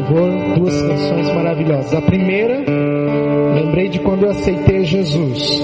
[0.00, 1.94] louvor duas canções maravilhosas.
[1.94, 2.64] A primeira,
[3.54, 5.62] lembrei de quando eu aceitei Jesus.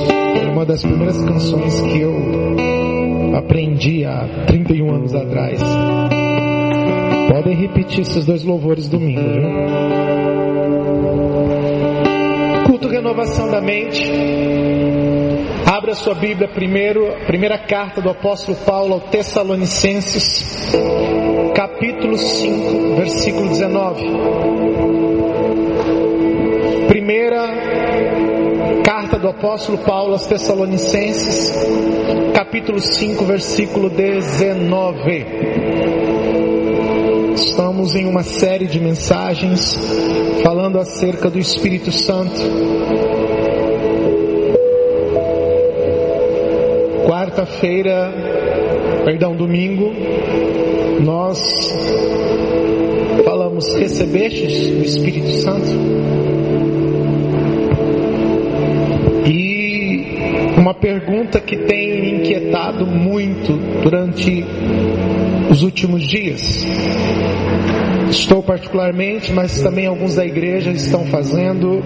[0.53, 5.61] Uma das primeiras canções que eu aprendi há 31 anos atrás.
[7.31, 9.49] Podem repetir esses dois louvores domingo, viu?
[12.67, 14.11] Culto Renovação da Mente.
[15.67, 20.73] Abra sua Bíblia primeiro, primeira carta do apóstolo Paulo ao Tessalonicenses,
[21.55, 24.03] capítulo 5, versículo 19.
[26.89, 27.47] Primeira
[28.83, 31.53] carta do apóstolo Paulo aos Tessalonicenses,
[32.35, 35.27] capítulo 5, versículo 19.
[37.35, 39.79] Estamos em uma série de mensagens
[40.43, 42.41] falando acerca do Espírito Santo.
[47.07, 48.13] Quarta-feira,
[49.05, 49.93] perdão, domingo,
[51.05, 51.39] nós
[53.25, 55.71] falamos: recebestes o Espírito Santo?
[59.27, 64.45] E uma pergunta que tem me inquietado muito durante
[65.51, 66.65] os últimos dias.
[68.11, 71.83] Estou particularmente, mas também alguns da igreja estão fazendo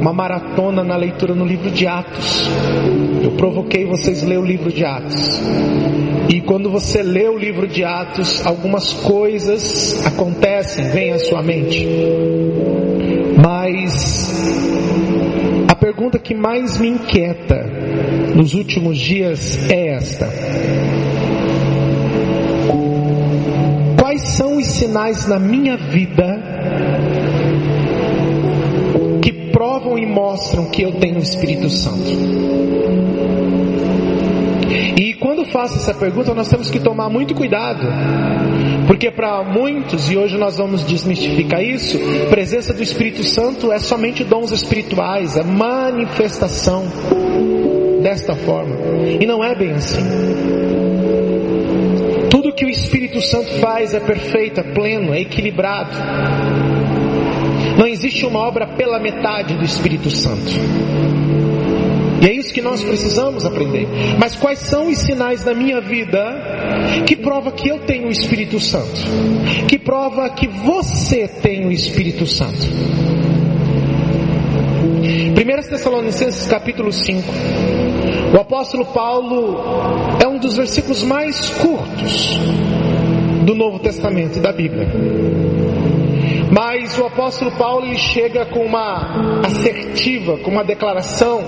[0.00, 2.48] uma maratona na leitura no livro de Atos.
[3.22, 5.40] Eu provoquei vocês ler o livro de Atos.
[6.28, 11.86] E quando você lê o livro de Atos, algumas coisas acontecem, vêm à sua mente.
[13.42, 14.30] Mas
[15.68, 17.64] a pergunta que mais me inquieta
[18.34, 20.28] nos últimos dias é esta:
[23.98, 26.42] Quais são os sinais na minha vida
[29.22, 32.10] que provam e mostram que eu tenho o Espírito Santo?
[34.96, 37.86] E quando faço essa pergunta, nós temos que tomar muito cuidado,
[38.86, 41.98] porque para muitos, e hoje nós vamos desmistificar isso,
[42.28, 46.84] presença do Espírito Santo é somente dons espirituais, é manifestação
[48.02, 48.76] desta forma,
[49.20, 50.04] e não é bem assim.
[52.30, 55.96] Tudo que o Espírito Santo faz é perfeito, é pleno, é equilibrado.
[57.78, 60.50] Não existe uma obra pela metade do Espírito Santo.
[62.20, 63.86] E é isso que nós precisamos aprender.
[64.18, 68.58] Mas quais são os sinais da minha vida que prova que eu tenho o Espírito
[68.58, 69.00] Santo?
[69.68, 72.66] Que prova que você tem o Espírito Santo?
[74.98, 77.22] 1 Tessalonicenses capítulo 5.
[78.34, 79.60] O apóstolo Paulo
[80.22, 82.38] é um dos versículos mais curtos
[83.44, 84.88] do Novo Testamento da Bíblia.
[86.50, 91.40] Mas o apóstolo Paulo ele chega com uma assertiva, com uma declaração,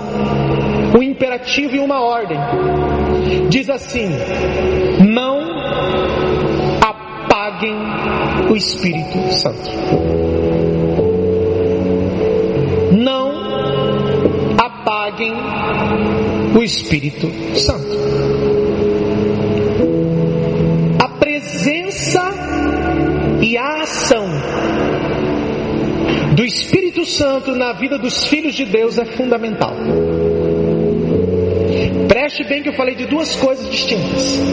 [0.96, 2.38] um imperativo e uma ordem.
[3.48, 4.08] Diz assim:
[5.08, 5.40] Não
[6.80, 7.74] apaguem
[8.50, 9.70] o Espírito Santo.
[12.92, 13.32] Não
[14.58, 15.32] apaguem
[16.54, 17.96] o Espírito Santo.
[21.02, 22.30] A presença
[23.40, 24.29] e a ação
[26.34, 29.72] do Espírito Santo na vida dos filhos de Deus é fundamental.
[32.08, 34.52] Preste bem que eu falei de duas coisas distintas.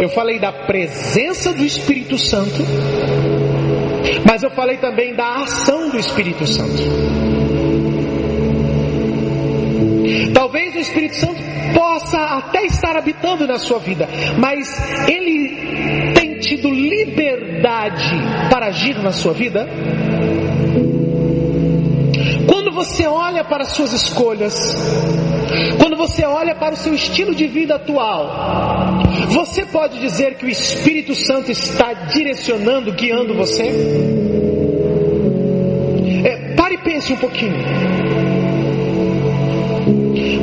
[0.00, 2.62] Eu falei da presença do Espírito Santo,
[4.26, 6.82] mas eu falei também da ação do Espírito Santo.
[10.32, 11.42] Talvez o Espírito Santo
[11.74, 14.08] possa até estar habitando na sua vida,
[14.38, 18.14] mas ele tem tido liberdade
[18.50, 19.66] para agir na sua vida?
[22.46, 24.54] Quando você olha para as suas escolhas,
[25.78, 30.48] quando você olha para o seu estilo de vida atual, você pode dizer que o
[30.48, 33.64] Espírito Santo está direcionando, guiando você?
[36.24, 37.56] É, pare e pense um pouquinho.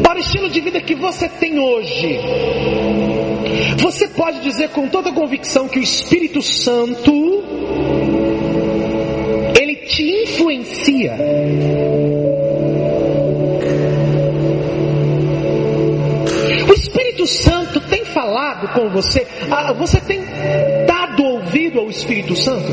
[0.02, 2.20] Para o estilo de vida que você tem hoje,
[3.78, 7.43] você pode dizer com toda convicção que o Espírito Santo
[16.68, 19.26] O Espírito Santo tem falado com você?
[19.50, 20.22] Ah, você tem
[20.86, 22.68] dado ouvido ao Espírito Santo?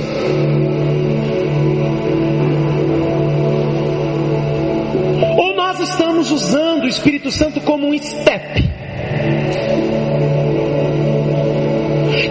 [5.39, 8.69] Ou nós estamos usando o Espírito Santo como um step?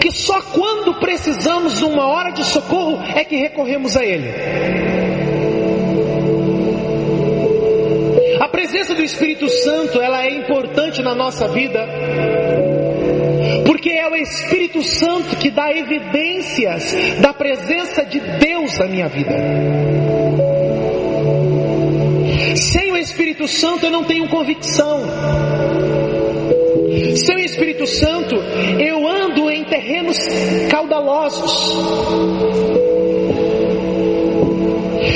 [0.01, 4.88] Que só quando precisamos de uma hora de socorro é que recorremos a Ele.
[8.39, 11.85] A presença do Espírito Santo, ela é importante na nossa vida,
[13.65, 19.35] Porque é o Espírito Santo que dá evidências da presença de Deus na minha vida.
[22.55, 25.01] Sem o Espírito Santo eu não tenho convicção.
[27.15, 30.17] Sem o Espírito Santo eu ando em terrenos
[30.69, 31.51] caudalosos.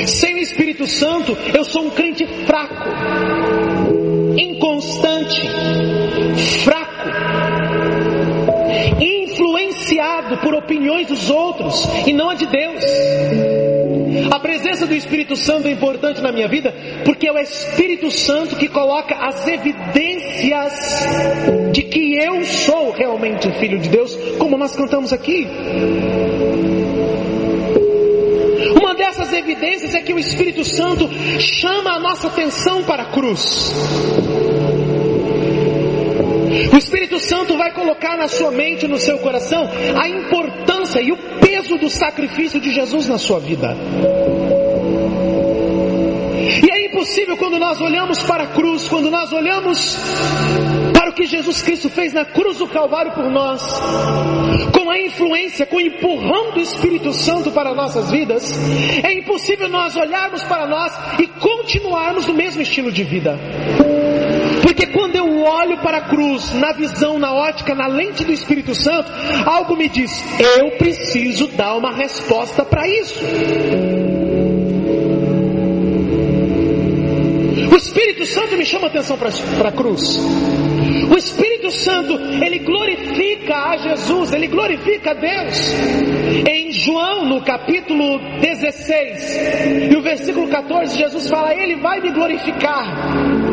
[0.06, 2.83] Sem o Espírito Santo eu sou um crente fraco,
[4.36, 5.42] inconstante,
[6.62, 7.08] fraco,
[9.00, 12.84] influenciado por opiniões dos outros e não a de Deus.
[14.30, 16.74] A presença do Espírito Santo é importante na minha vida
[17.04, 20.72] porque é o Espírito Santo que coloca as evidências
[21.72, 25.46] de que eu sou realmente filho de Deus, como nós cantamos aqui.
[28.74, 33.72] Uma dessas evidências é que o Espírito Santo chama a nossa atenção para a cruz.
[36.72, 39.68] O Espírito Santo vai colocar na sua mente, no seu coração,
[40.00, 43.76] a importância e o peso do sacrifício de Jesus na sua vida.
[46.62, 49.96] E é impossível quando nós olhamos para a cruz, quando nós olhamos
[50.92, 53.62] para o que Jesus Cristo fez na cruz do Calvário por nós,
[55.06, 58.52] influência, com o empurrão do Espírito Santo para nossas vidas,
[59.02, 63.38] é impossível nós olharmos para nós e continuarmos no mesmo estilo de vida.
[64.62, 68.74] Porque quando eu olho para a cruz, na visão, na ótica, na lente do Espírito
[68.74, 69.10] Santo,
[69.46, 70.22] algo me diz:
[70.58, 73.20] eu preciso dar uma resposta para isso.
[77.70, 80.18] O Espírito Santo me chama atenção para a cruz.
[81.10, 85.74] O Espírito Santo, ele glorifica a Jesus, ele glorifica a Deus.
[86.48, 93.44] Em João, no capítulo 16, e o versículo 14, Jesus fala: Ele vai me glorificar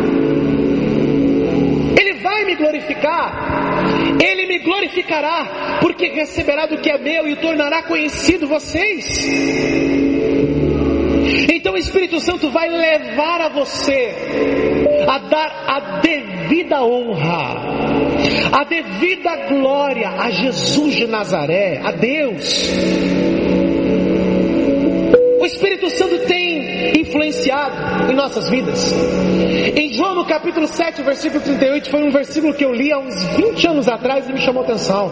[2.22, 3.84] vai me glorificar.
[4.24, 10.11] Ele me glorificará, porque receberá do que é meu e tornará conhecido vocês.
[11.54, 17.56] Então o Espírito Santo vai levar a você a dar a devida honra,
[18.51, 22.69] a devida glória a Jesus de Nazaré, a Deus.
[25.39, 28.94] O Espírito Santo tem influenciado em nossas vidas.
[29.75, 33.24] Em João no capítulo 7, versículo 38, foi um versículo que eu li há uns
[33.36, 35.12] 20 anos atrás e me chamou atenção.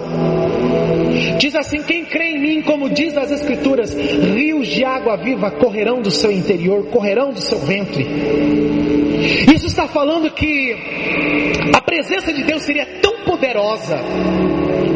[1.37, 6.01] Diz assim: Quem crê em mim, como diz as Escrituras, rios de água viva correrão
[6.01, 8.05] do seu interior, correrão do seu ventre.
[9.53, 10.75] Isso está falando que
[11.75, 13.97] a presença de Deus seria tão poderosa,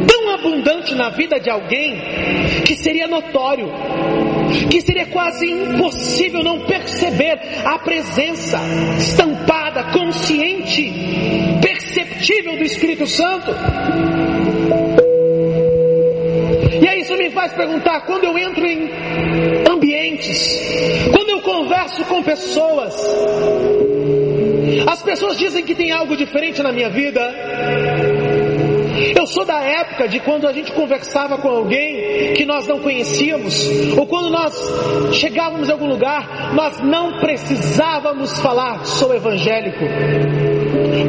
[0.07, 2.01] tão abundante na vida de alguém,
[2.65, 3.71] que seria notório
[4.69, 8.59] que seria quase impossível não perceber a presença
[8.97, 10.91] estampada, consciente,
[11.61, 13.51] perceptível do Espírito Santo.
[16.81, 18.89] E aí isso me faz perguntar, quando eu entro em
[19.69, 20.59] ambientes,
[21.13, 22.95] quando eu converso com pessoas,
[24.87, 27.21] as pessoas dizem que tem algo diferente na minha vida,
[29.15, 33.67] eu sou da época de quando a gente conversava com alguém que nós não conhecíamos,
[33.97, 34.53] ou quando nós
[35.13, 39.83] chegávamos em algum lugar, nós não precisávamos falar, sou evangélico.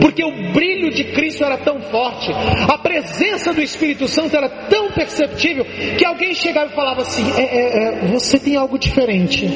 [0.01, 4.91] Porque o brilho de Cristo era tão forte, a presença do Espírito Santo era tão
[4.93, 5.65] perceptível,
[5.99, 9.49] que alguém chegava e falava assim: é, é, é, Você tem algo diferente.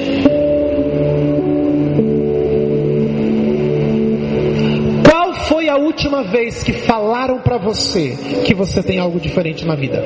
[5.48, 10.02] foi a última vez que falaram para você que você tem algo diferente na vida?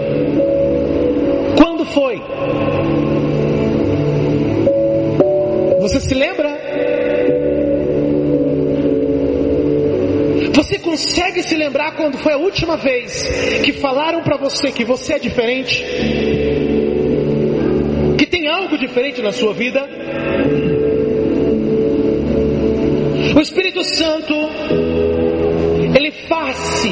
[1.56, 2.22] Quando foi?
[10.54, 13.22] Você consegue se lembrar quando foi a última vez
[13.64, 15.82] que falaram para você que você é diferente?
[18.18, 19.88] Que tem algo diferente na sua vida?
[23.34, 24.34] O Espírito Santo
[25.96, 26.90] ele faz-se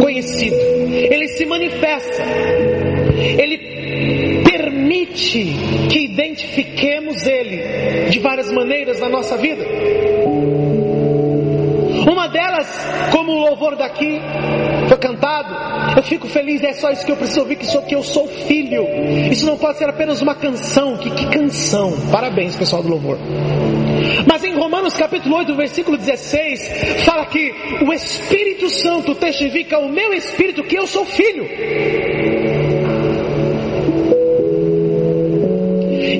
[0.00, 2.22] conhecido, ele se manifesta,
[3.38, 5.54] ele permite
[5.90, 9.64] que identifiquemos ele de várias maneiras na nossa vida.
[12.08, 12.68] Uma delas,
[13.10, 14.20] como o louvor daqui
[14.88, 15.54] foi cantado,
[15.96, 18.26] eu fico feliz, é só isso que eu preciso ouvir, que, sou, que eu sou
[18.26, 18.84] filho.
[19.30, 21.92] Isso não pode ser apenas uma canção, que, que canção.
[22.10, 23.18] Parabéns, pessoal do louvor.
[24.26, 27.52] Mas em Romanos capítulo 8, versículo 16, fala que
[27.86, 31.44] o Espírito Santo testifica ao meu espírito que eu sou filho.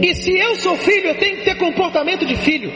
[0.03, 2.71] E se eu sou filho, eu tenho que ter comportamento de filho.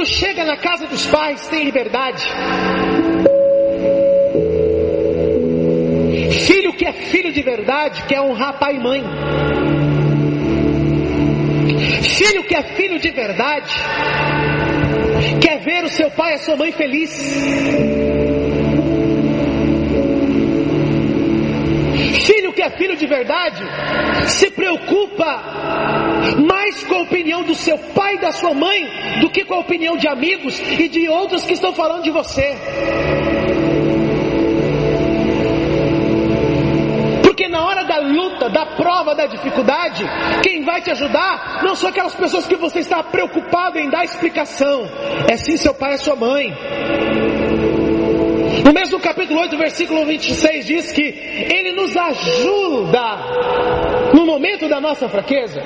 [0.00, 2.24] Quando chega na casa dos pais, tem liberdade.
[6.46, 9.04] Filho que é filho de verdade, quer honrar pai e mãe.
[12.16, 13.74] Filho que é filho de verdade,
[15.42, 18.29] quer ver o seu pai e a sua mãe feliz.
[22.26, 23.62] Filho que é filho de verdade
[24.28, 25.42] se preocupa
[26.46, 29.60] mais com a opinião do seu pai e da sua mãe do que com a
[29.60, 32.56] opinião de amigos e de outros que estão falando de você.
[37.22, 40.04] Porque na hora da luta, da prova, da dificuldade,
[40.42, 44.82] quem vai te ajudar não são aquelas pessoas que você está preocupado em dar explicação,
[45.30, 46.52] é sim seu pai e sua mãe.
[48.64, 53.18] No mesmo capítulo 8, versículo 26 diz que Ele nos ajuda
[54.14, 55.60] no momento da nossa fraqueza.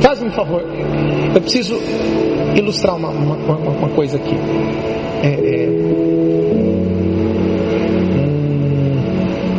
[0.00, 0.62] Faz um favor,
[1.34, 1.80] eu preciso
[2.56, 4.36] ilustrar uma, uma, uma coisa aqui.
[5.22, 6.34] É, é...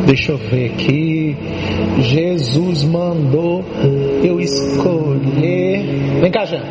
[0.06, 1.36] Deixa eu ver aqui.
[2.00, 3.64] Jesus mandou
[4.22, 6.20] eu escolher.
[6.20, 6.62] Vem cá, Jean.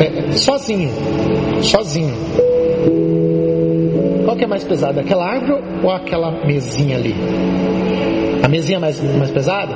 [0.00, 0.90] É, sozinho.
[1.62, 2.14] Sozinho.
[4.24, 5.00] Qual que é mais pesada?
[5.00, 7.14] Aquela árvore ou aquela mesinha ali?
[8.42, 9.74] A mesinha mais, mais pesada?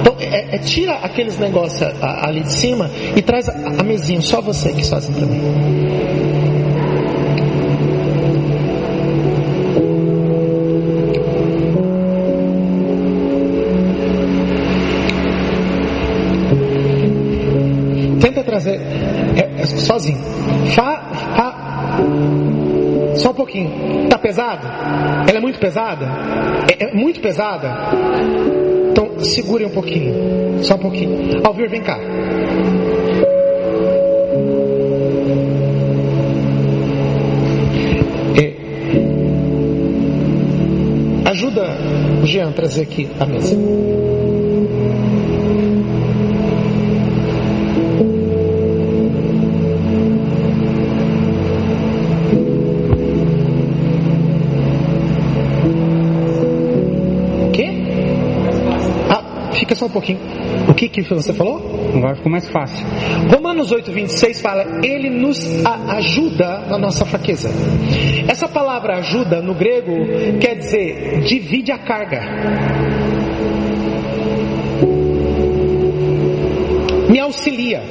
[0.00, 4.40] Então, é, é, tira aqueles negócios ali de cima e traz a, a mesinha, só
[4.40, 5.26] você aqui sozinho pra
[18.62, 18.80] trazer
[19.36, 20.18] é, é, sozinho.
[23.16, 24.08] Só um pouquinho.
[24.08, 24.66] Tá pesado?
[25.28, 26.06] Ela é muito pesada?
[26.78, 27.68] É, é muito pesada?
[28.90, 30.62] Então segure um pouquinho.
[30.62, 31.40] Só um pouquinho.
[31.44, 31.98] Alvir, vem cá.
[38.40, 38.54] É,
[41.30, 41.66] ajuda
[42.22, 44.11] o Jean a trazer aqui a mesa.
[59.72, 60.20] Fica só um pouquinho.
[60.68, 61.56] O que, que você falou?
[61.96, 62.84] Agora ficou mais fácil.
[63.34, 67.50] Romanos 8, 26 fala: Ele nos ajuda na nossa fraqueza.
[68.28, 69.92] Essa palavra ajuda no grego
[70.40, 72.20] quer dizer divide a carga.
[77.08, 77.82] Me auxilia.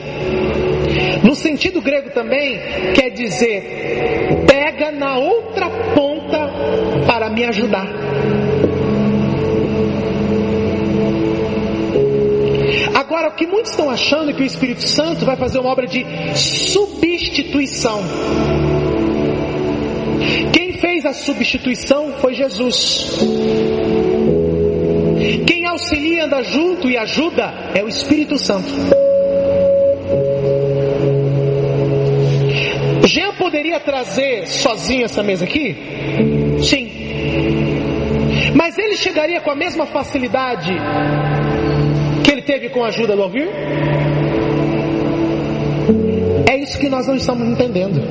[1.23, 2.59] No sentido grego também
[2.93, 6.47] quer dizer pega na outra ponta
[7.07, 8.10] para me ajudar.
[12.93, 15.87] Agora, o que muitos estão achando é que o Espírito Santo vai fazer uma obra
[15.87, 16.05] de
[16.35, 18.01] substituição.
[20.53, 23.17] Quem fez a substituição foi Jesus.
[25.47, 28.69] Quem auxilia, anda junto e ajuda é o Espírito Santo.
[33.07, 35.75] Jean poderia trazer sozinho essa mesa aqui?
[36.61, 36.91] Sim.
[38.55, 40.71] Mas ele chegaria com a mesma facilidade
[42.41, 43.47] ele teve com a ajuda do Alvir?
[46.49, 48.01] É isso que nós não estamos entendendo.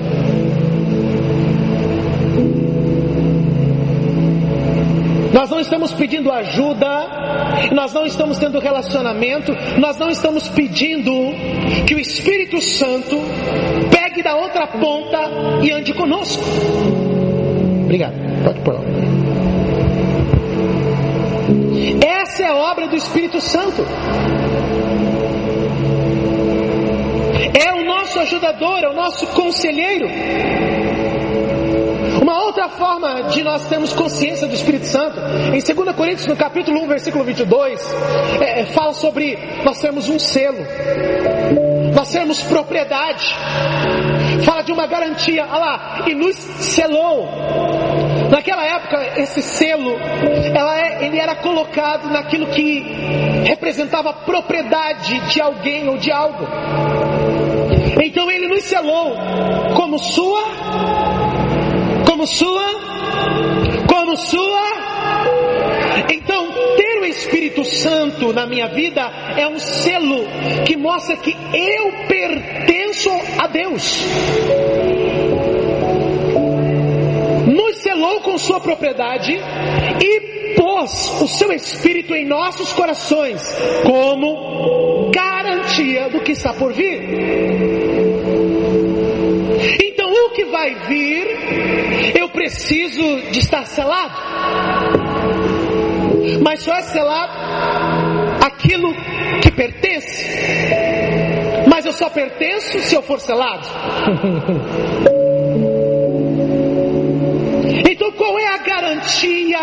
[5.32, 11.12] Nós não estamos pedindo ajuda, nós não estamos tendo relacionamento, nós não estamos pedindo
[11.86, 13.16] que o Espírito Santo
[13.90, 15.18] pegue da outra ponta
[15.62, 16.42] e ande conosco.
[17.84, 18.14] Obrigado.
[18.44, 18.74] Pode pôr
[22.50, 23.82] a obra do Espírito Santo.
[27.54, 30.08] É o nosso ajudador, é o nosso conselheiro.
[32.20, 35.18] Uma outra forma de nós termos consciência do Espírito Santo,
[35.54, 37.80] em 2 Coríntios, no capítulo 1, versículo 22,
[38.40, 40.58] é, fala sobre nós termos um selo,
[41.94, 43.34] nós termos propriedade,
[44.44, 47.28] fala de uma garantia, olha lá, e nos selou.
[48.30, 52.80] Naquela época, esse selo, é, ele era colocado naquilo que
[53.44, 56.46] representava propriedade de alguém ou de algo.
[58.02, 59.16] Então ele nos selou
[59.74, 60.42] como sua,
[62.06, 62.64] como sua,
[63.88, 64.62] como sua.
[66.08, 69.02] Então, ter o Espírito Santo na minha vida
[69.36, 70.24] é um selo
[70.64, 74.04] que mostra que eu pertenço a Deus.
[78.40, 83.42] Sua propriedade e pôs o seu Espírito em nossos corações
[83.84, 87.00] como garantia do que está por vir.
[89.82, 94.14] Então, o que vai vir, eu preciso de estar selado.
[96.42, 97.32] Mas só é selado
[98.44, 98.92] aquilo
[99.42, 100.26] que pertence.
[101.68, 103.68] Mas eu só pertenço se eu for selado.
[107.90, 109.58] Então qual é a garantia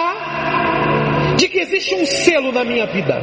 [1.38, 3.22] de que existe um selo na minha vida?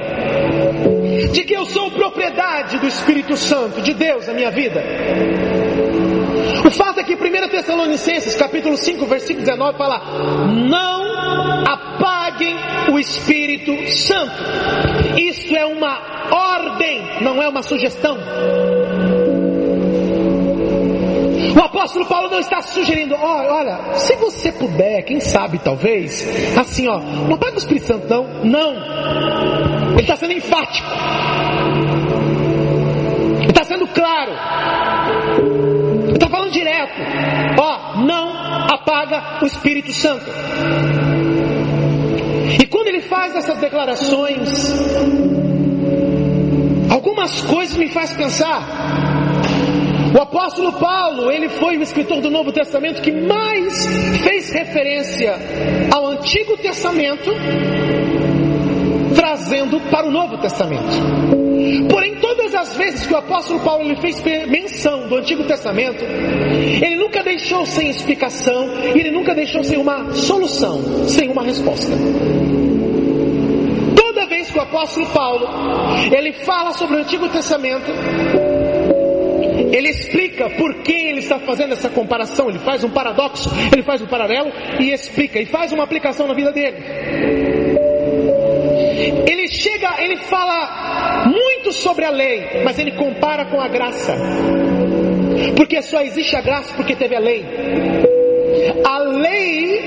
[1.33, 4.83] De que eu sou propriedade do Espírito Santo, de Deus na minha vida?
[6.67, 10.01] O fato é que 1 Tessalonicenses, capítulo 5, versículo 19, fala:
[10.47, 12.57] Não apaguem
[12.93, 14.35] o Espírito Santo.
[15.19, 16.01] Isso é uma
[16.31, 18.17] ordem, não é uma sugestão.
[21.53, 26.89] O apóstolo Paulo não está sugerindo, olha, olha, se você puder, quem sabe talvez, assim
[26.89, 29.93] ó, não paga o Espírito Santo não, não.
[29.93, 30.89] Ele está sendo enfático.
[33.41, 34.33] Ele está sendo claro.
[36.05, 37.01] Ele está falando direto.
[37.59, 38.33] Ó, não
[38.73, 40.25] apaga o Espírito Santo.
[42.61, 44.51] E quando ele faz essas declarações,
[46.91, 49.04] algumas coisas me faz pensar.
[50.15, 53.85] O apóstolo Paulo, ele foi o escritor do Novo Testamento que mais
[54.23, 55.35] fez referência
[55.93, 57.33] ao Antigo Testamento,
[59.17, 60.85] trazendo para o Novo Testamento.
[61.91, 66.95] Porém, todas as vezes que o apóstolo Paulo ele fez menção do Antigo Testamento, ele
[66.95, 71.91] nunca deixou sem explicação, ele nunca deixou sem uma solução, sem uma resposta.
[73.97, 75.49] Toda vez que o apóstolo Paulo
[76.13, 77.91] ele fala sobre o Antigo Testamento,
[79.73, 84.03] ele explica por que ele está fazendo essa comparação, ele faz um paradoxo, ele faz
[84.03, 86.77] um paralelo e explica, e faz uma aplicação na vida dele.
[89.27, 94.15] Ele chega, ele fala muito sobre a lei, mas ele compara com a graça.
[95.57, 97.45] Porque só existe a graça porque teve a lei.
[98.85, 99.81] A lei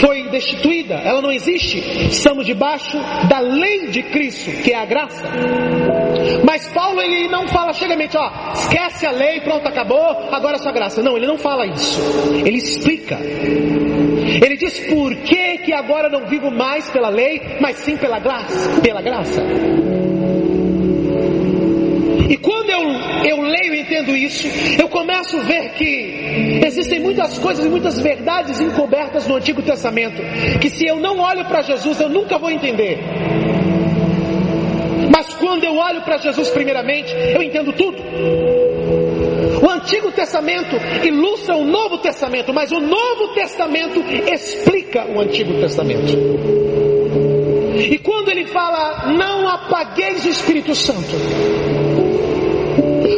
[0.00, 1.78] foi destituída, ela não existe.
[2.08, 5.24] Estamos debaixo da lei de Cristo, que é a graça.
[6.44, 10.70] Mas Paulo ele não fala chegamente, ó, esquece a lei, pronto, acabou, agora é só
[10.70, 11.02] graça.
[11.02, 12.00] Não, ele não fala isso.
[12.44, 13.18] Ele explica.
[13.18, 18.80] Ele diz por que que agora não vivo mais pela lei, mas sim pela graça,
[18.80, 19.42] pela graça.
[22.28, 22.80] E quando eu,
[23.24, 24.48] eu leio e entendo isso,
[24.80, 30.20] eu começo a ver que existem muitas coisas e muitas verdades encobertas no Antigo Testamento,
[30.60, 32.98] que se eu não olho para Jesus, eu nunca vou entender.
[35.14, 37.96] Mas quando eu olho para Jesus primeiramente, eu entendo tudo.
[39.62, 44.00] O Antigo Testamento ilustra o Novo Testamento, mas o Novo Testamento
[44.32, 46.12] explica o Antigo Testamento.
[47.90, 51.14] E quando ele fala, não apagueis o Espírito Santo,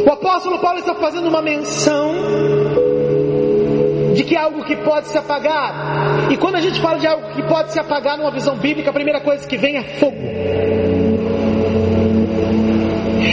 [0.05, 2.13] o apóstolo Paulo está fazendo uma menção
[4.13, 6.29] de que é algo que pode se apagar.
[6.29, 8.93] E quando a gente fala de algo que pode se apagar numa visão bíblica, a
[8.93, 10.17] primeira coisa que vem é fogo.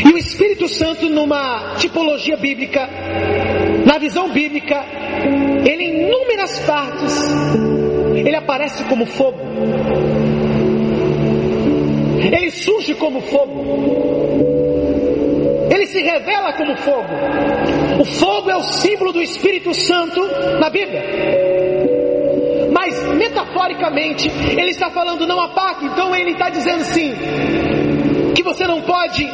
[0.08, 2.88] E o Espírito Santo, numa tipologia bíblica,
[3.84, 4.84] na visão bíblica,
[5.64, 7.20] ele em inúmeras partes,
[8.14, 9.40] ele aparece como fogo.
[12.18, 14.55] Ele surge como fogo.
[15.76, 17.12] Ele se revela como fogo.
[18.00, 20.26] O fogo é o símbolo do Espírito Santo
[20.58, 21.04] na Bíblia.
[22.72, 27.12] Mas metaforicamente, ele está falando não apague, então ele está dizendo assim:
[28.34, 29.28] que você não pode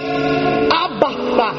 [0.68, 1.54] abafar.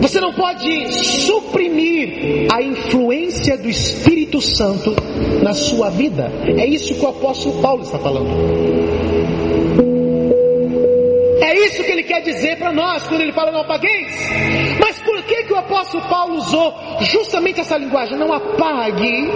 [0.00, 4.96] Você não pode suprimir a influência do Espírito Santo
[5.42, 6.32] na sua vida.
[6.56, 8.81] É isso que o apóstolo Paulo está falando.
[11.52, 14.16] É isso que ele quer dizer para nós quando ele fala não apagueis.
[14.80, 18.16] Mas por que, que o apóstolo Paulo usou justamente essa linguagem?
[18.16, 19.28] Não apague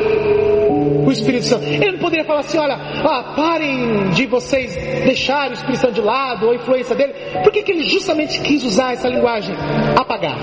[1.07, 1.65] o Espírito Santo.
[1.67, 4.75] Ele não poderia falar assim, olha, ah, parem de vocês
[5.05, 7.13] deixarem o Espírito Santo de lado ou a influência dele.
[7.43, 9.55] Por que, que ele justamente quis usar essa linguagem?
[9.95, 10.39] Apagar.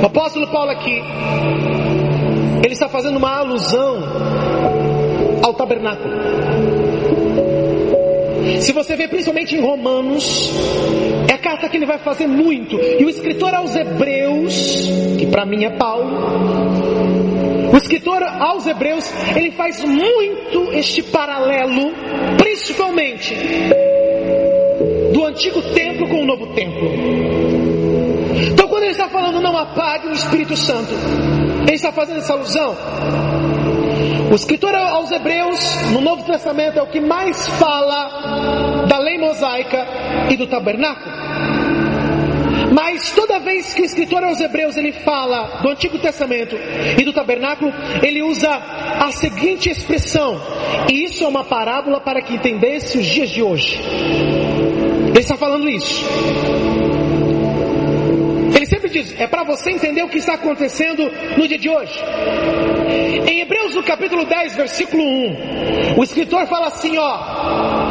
[0.00, 1.02] O apóstolo Paulo aqui,
[2.64, 4.04] ele está fazendo uma alusão
[5.42, 6.14] ao tabernáculo.
[8.60, 10.52] Se você vê principalmente em Romanos,
[11.28, 12.76] é a carta que ele vai fazer muito.
[12.76, 16.18] E o escritor aos Hebreus, que para mim é Paulo,
[17.72, 21.92] o escritor aos Hebreus, ele faz muito este paralelo,
[22.38, 23.34] principalmente
[25.12, 26.88] do antigo templo com o novo templo.
[28.52, 30.92] Então, quando ele está falando não apague o Espírito Santo,
[31.66, 32.76] ele está fazendo essa alusão.
[34.30, 35.58] O escritor aos Hebreus,
[35.92, 38.27] no Novo Testamento, é o que mais fala
[38.88, 39.86] da lei mosaica
[40.30, 41.12] e do tabernáculo.
[42.72, 46.56] Mas toda vez que o escritor aos Hebreus ele fala do Antigo Testamento
[46.98, 47.72] e do tabernáculo,
[48.02, 50.40] ele usa a seguinte expressão,
[50.90, 53.80] e isso é uma parábola para que entendesse os dias de hoje.
[55.08, 56.04] Ele está falando isso.
[58.54, 61.98] Ele sempre diz: é para você entender o que está acontecendo no dia de hoje.
[63.26, 67.87] Em Hebreus, no capítulo 10, versículo 1, o escritor fala assim: ó,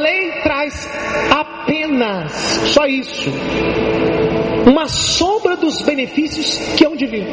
[0.00, 0.88] lei traz
[1.30, 2.32] apenas,
[2.72, 3.30] só isso,
[4.66, 7.26] uma sombra dos benefícios que hão de vir.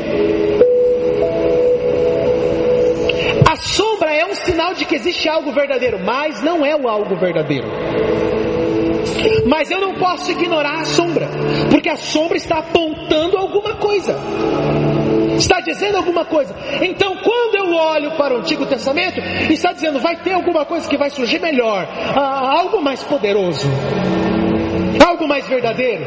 [3.49, 7.15] A sombra é um sinal de que existe algo verdadeiro, mas não é o algo
[7.15, 7.67] verdadeiro.
[9.47, 11.27] Mas eu não posso ignorar a sombra,
[11.71, 14.15] porque a sombra está apontando alguma coisa.
[15.37, 16.55] Está dizendo alguma coisa.
[16.81, 19.19] Então, quando eu olho para o Antigo Testamento,
[19.51, 23.69] está dizendo, vai ter alguma coisa que vai surgir melhor, ah, algo mais poderoso,
[25.05, 26.03] algo mais verdadeiro.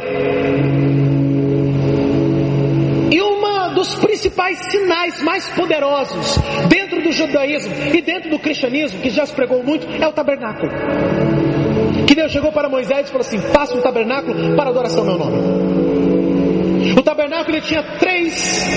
[3.13, 6.39] E uma dos principais sinais mais poderosos
[6.69, 10.71] dentro do judaísmo e dentro do cristianismo, que já se pregou muito, é o tabernáculo.
[12.07, 15.19] Que Deus chegou para Moisés e falou assim: faça um tabernáculo para adoração ao meu
[15.19, 15.60] nome.
[16.97, 18.69] O tabernáculo ele tinha três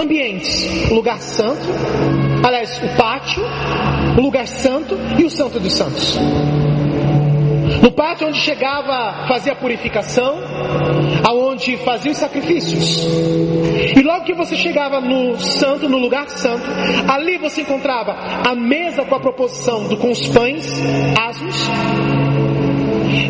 [0.00, 1.68] ambientes: o lugar santo,
[2.44, 3.42] aliás, o pátio,
[4.16, 6.18] o lugar santo e o santo dos santos.
[7.82, 10.38] No pátio onde chegava fazia a purificação,
[11.26, 13.06] aonde fazia os sacrifícios.
[13.96, 16.64] E logo que você chegava no santo, no lugar santo,
[17.08, 20.66] ali você encontrava a mesa com a proposição do com os pães
[21.18, 21.56] asmos.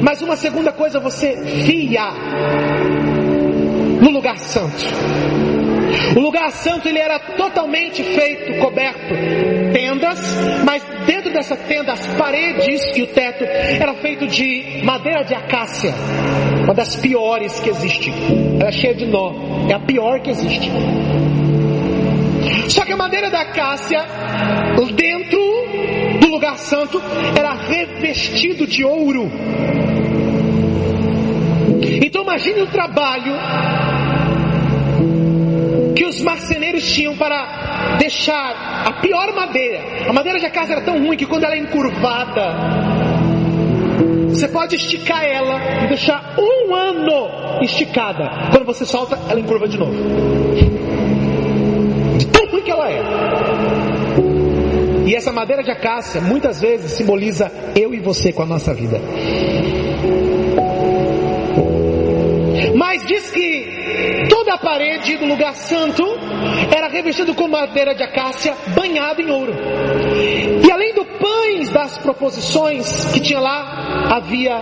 [0.03, 3.10] Mas uma segunda coisa você via
[4.01, 4.85] no lugar santo.
[6.17, 9.15] O lugar santo ele era totalmente feito, coberto,
[9.73, 10.19] tendas,
[10.65, 15.93] mas dentro dessa tenda as paredes e o teto era feito de madeira de acácia,
[16.65, 18.13] uma das piores que existe.
[18.59, 19.33] Era cheia de nó,
[19.69, 20.71] é a pior que existe.
[22.69, 24.05] Só que a madeira da acácia,
[24.95, 25.41] dentro
[26.21, 27.01] do lugar santo,
[27.37, 29.31] era revestido de ouro.
[32.03, 33.33] Então imagine o trabalho
[36.01, 40.09] que os marceneiros tinham para deixar a pior madeira.
[40.09, 42.55] A madeira de casa era tão ruim que quando ela é encurvada,
[44.31, 48.49] você pode esticar ela e deixar um ano esticada.
[48.51, 49.93] Quando você solta, ela encurva de novo.
[52.17, 53.03] De tão ruim que ela é.
[55.05, 58.99] E essa madeira de acácia muitas vezes simboliza eu e você com a nossa vida.
[62.75, 63.70] Mas diz que
[64.51, 66.05] toda a parede do lugar santo
[66.75, 69.53] era revestida com madeira de acácia banhada em ouro.
[70.67, 74.57] E além do pães das proposições que tinha lá, havia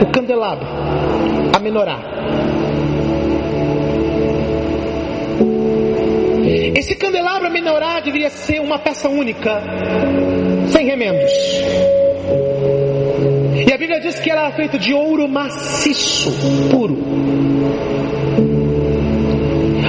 [0.00, 0.66] o candelabro,
[1.56, 1.98] a menorá.
[6.76, 9.60] Esse candelabro, a menorá, deveria ser uma peça única,
[10.68, 11.32] sem remendos.
[13.66, 16.30] E a Bíblia diz que ela era feita de ouro maciço,
[16.70, 17.21] puro.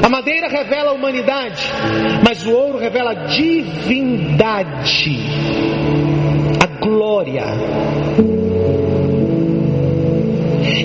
[0.04, 1.63] A madeira revela a humanidade,
[2.26, 5.18] mas o ouro revela a divindade,
[6.62, 7.46] a glória.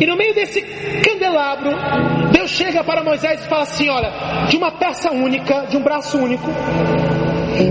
[0.01, 0.63] E no meio desse
[1.03, 1.73] candelabro,
[2.31, 4.13] Deus chega para Moisés e fala assim: Olha,
[4.49, 6.49] de uma peça única, de um braço único,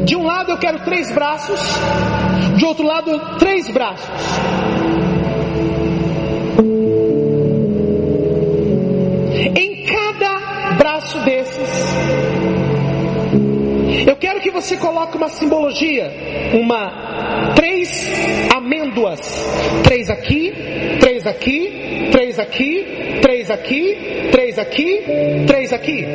[0.04, 1.62] de um lado eu quero três braços,
[2.58, 4.10] de outro lado três braços.
[10.98, 11.70] Braço desses,
[14.08, 16.12] eu quero que você coloque uma simbologia,
[16.54, 18.10] uma três
[18.56, 19.20] amêndoas,
[19.84, 20.52] três aqui,
[21.00, 25.04] três aqui, três aqui, três aqui, três aqui,
[25.46, 26.06] três aqui.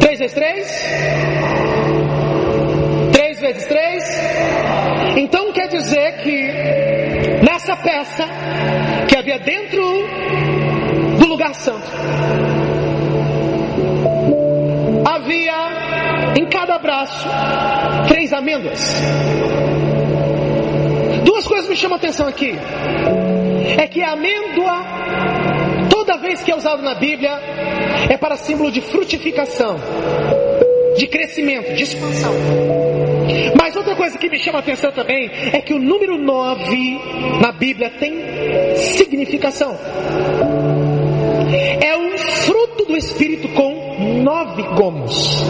[0.00, 0.84] Três vezes três?
[3.12, 4.04] Três vezes três?
[5.16, 8.24] Então quer dizer que nessa peça
[9.08, 9.82] que havia dentro
[11.18, 12.47] do lugar santo
[15.28, 17.28] havia em cada braço
[18.08, 18.80] três amêndoas.
[21.24, 22.54] Duas coisas me chamam a atenção aqui.
[23.76, 24.84] É que a amêndoa,
[25.90, 27.30] toda vez que é usado na Bíblia,
[28.08, 29.76] é para símbolo de frutificação,
[30.96, 32.32] de crescimento, de expansão.
[33.60, 37.00] Mas outra coisa que me chama a atenção também é que o número 9
[37.42, 39.76] na Bíblia tem significação.
[41.82, 43.67] É um fruto do Espírito com
[44.28, 45.42] nove gomos.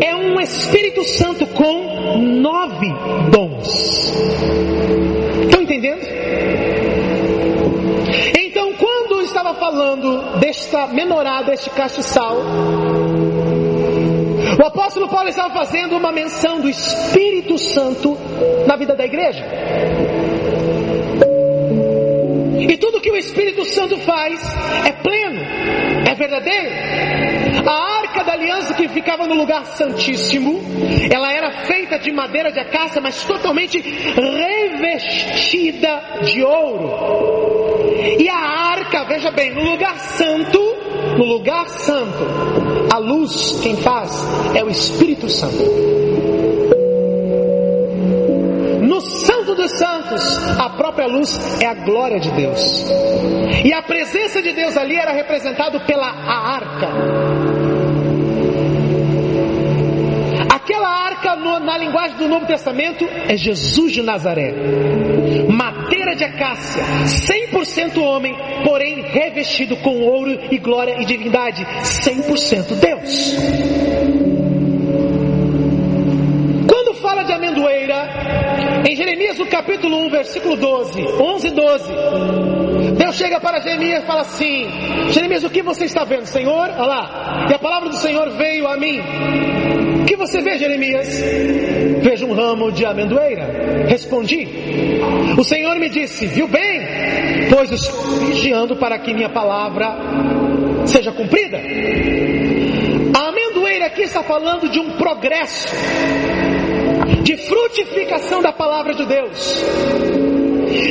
[0.00, 2.86] é um Espírito Santo com nove
[3.32, 4.12] dons.
[5.42, 6.00] Estão entendendo?
[8.38, 12.36] Então, quando estava falando desta menorá, deste castiçal,
[14.62, 18.16] o apóstolo Paulo estava fazendo uma menção do Espírito Santo
[18.64, 19.44] na vida da igreja.
[22.60, 24.40] E tudo que o Espírito Santo faz
[24.84, 25.40] é pleno,
[26.08, 26.68] é verdadeiro.
[27.66, 30.60] A arca da aliança que ficava no lugar santíssimo,
[31.12, 37.88] ela era feita de madeira de acácia, mas totalmente revestida de ouro.
[38.18, 40.60] E a arca, veja bem, no lugar santo,
[41.16, 42.26] no lugar santo,
[42.92, 44.10] a luz quem faz
[44.54, 45.97] é o Espírito Santo.
[49.68, 52.86] Dos Santos, a própria luz é a glória de Deus.
[53.64, 56.88] E a presença de Deus ali era representado pela arca.
[60.54, 64.54] Aquela arca no, na linguagem do Novo Testamento é Jesus de Nazaré.
[65.48, 66.82] Madeira de acácia,
[67.52, 73.36] 100% homem, porém revestido com ouro e glória e divindade, 100% Deus.
[76.68, 78.27] Quando fala de amendoeira,
[78.86, 81.92] em Jeremias no capítulo 1, versículo 12, 11 e 12,
[82.98, 84.66] Deus chega para Jeremias e fala assim:
[85.10, 86.68] Jeremias, o que você está vendo, Senhor?
[86.70, 89.00] Olha lá, e a palavra do Senhor veio a mim.
[90.02, 91.20] O que você vê, Jeremias?
[92.00, 93.86] Vejo um ramo de amendoeira.
[93.88, 94.46] Respondi.
[95.36, 96.80] O Senhor me disse: Viu bem?
[97.50, 99.96] Pois estou vigiando para que minha palavra
[100.86, 101.58] seja cumprida.
[103.14, 105.68] A amendoeira aqui está falando de um progresso,
[107.48, 109.64] frutificação da palavra de Deus.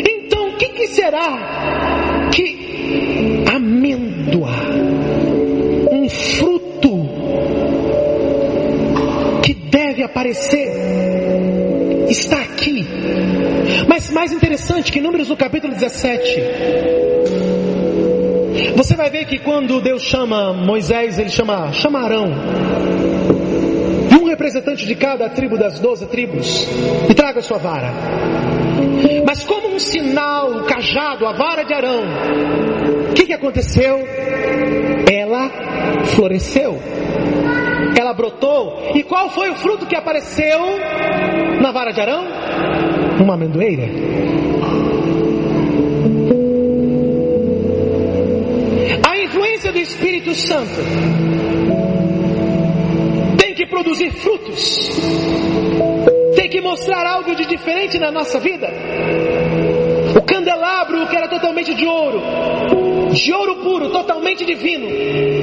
[0.10, 4.50] Então, o que, que será que amêndoa,
[5.91, 7.10] um fruto
[9.43, 10.67] que deve aparecer,
[12.10, 12.86] está aqui?
[13.88, 16.41] Mas mais interessante que Números no capítulo 17,
[18.76, 22.66] você vai ver que quando Deus chama Moisés, ele chama, chama Arão.
[24.47, 26.65] Um representante de cada tribo das doze tribos.
[27.10, 27.91] E traga sua vara.
[29.25, 32.03] Mas como um sinal, o cajado, a vara de Arão.
[33.12, 33.99] O que, que aconteceu?
[35.12, 35.49] Ela
[36.05, 36.79] floresceu.
[37.99, 38.91] Ela brotou.
[38.95, 40.62] E qual foi o fruto que apareceu
[41.62, 42.23] na vara de Arão?
[43.19, 43.83] Uma amendoeira.
[49.10, 51.27] A influência do Espírito Santo
[53.67, 54.89] que produzir frutos,
[56.36, 58.67] tem que mostrar algo de diferente na nossa vida.
[60.17, 62.21] O candelabro, que era totalmente de ouro,
[63.12, 64.88] de ouro puro, totalmente divino,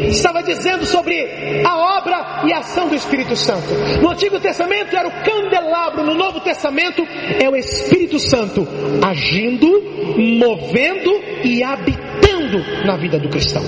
[0.09, 3.69] estava dizendo sobre a obra e a ação do Espírito Santo.
[4.01, 7.07] No Antigo Testamento era o candelabro, no Novo Testamento
[7.41, 8.67] é o Espírito Santo
[9.03, 9.69] agindo,
[10.17, 11.11] movendo
[11.45, 13.63] e habitando na vida do cristão.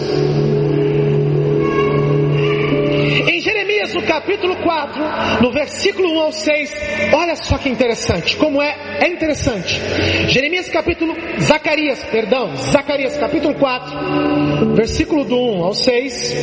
[3.97, 5.03] No capítulo 4,
[5.41, 6.75] no versículo 1 ao 6,
[7.15, 9.81] olha só que interessante, como é, é interessante.
[10.29, 16.37] Jeremias capítulo, Zacarias, perdão, Zacarias capítulo 4, versículo do 1 ao 6,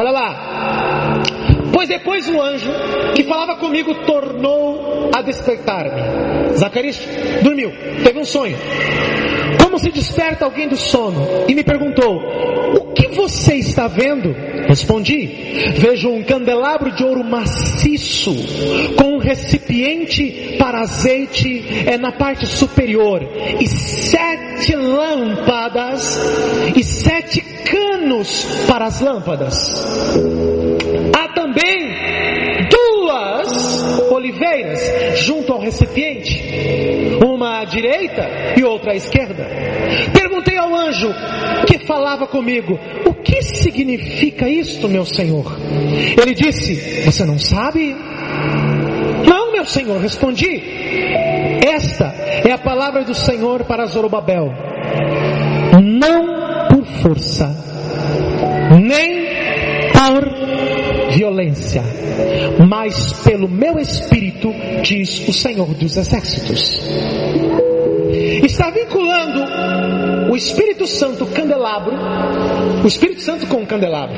[0.00, 1.22] olha lá.
[1.74, 2.70] Pois depois o anjo
[3.14, 6.56] que falava comigo tornou a despertar-me.
[6.56, 6.98] Zacarias
[7.42, 7.70] dormiu,
[8.02, 8.56] teve um sonho.
[9.62, 12.20] Como se desperta alguém do sono e me perguntou:
[13.22, 14.34] você está vendo?
[14.66, 15.26] Respondi:
[15.78, 18.34] Vejo um candelabro de ouro maciço
[18.96, 23.22] com um recipiente para azeite é na parte superior
[23.60, 26.18] e sete lâmpadas
[26.74, 29.54] e sete canos para as lâmpadas.
[31.16, 31.92] Há também
[32.68, 39.46] duas oliveiras junto ao recipiente, uma à direita e outra à esquerda.
[40.12, 41.12] Perguntei ao anjo
[41.66, 42.78] que falava comigo:
[43.32, 45.56] que significa isto, meu senhor?
[46.20, 47.96] Ele disse: Você não sabe?
[49.26, 50.60] Não, meu senhor, respondi.
[51.66, 52.06] Esta
[52.46, 54.52] é a palavra do Senhor para Zorobabel.
[55.82, 57.48] Não por força,
[58.78, 59.26] nem
[59.92, 61.82] por violência,
[62.68, 66.82] mas pelo meu espírito, diz o Senhor dos Exércitos.
[68.42, 69.42] Está vinculando
[70.32, 71.94] o Espírito Santo candelabro,
[72.82, 74.16] o Espírito Santo com o candelabro.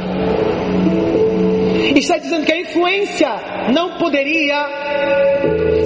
[1.96, 3.28] Está dizendo que a influência
[3.72, 4.64] não poderia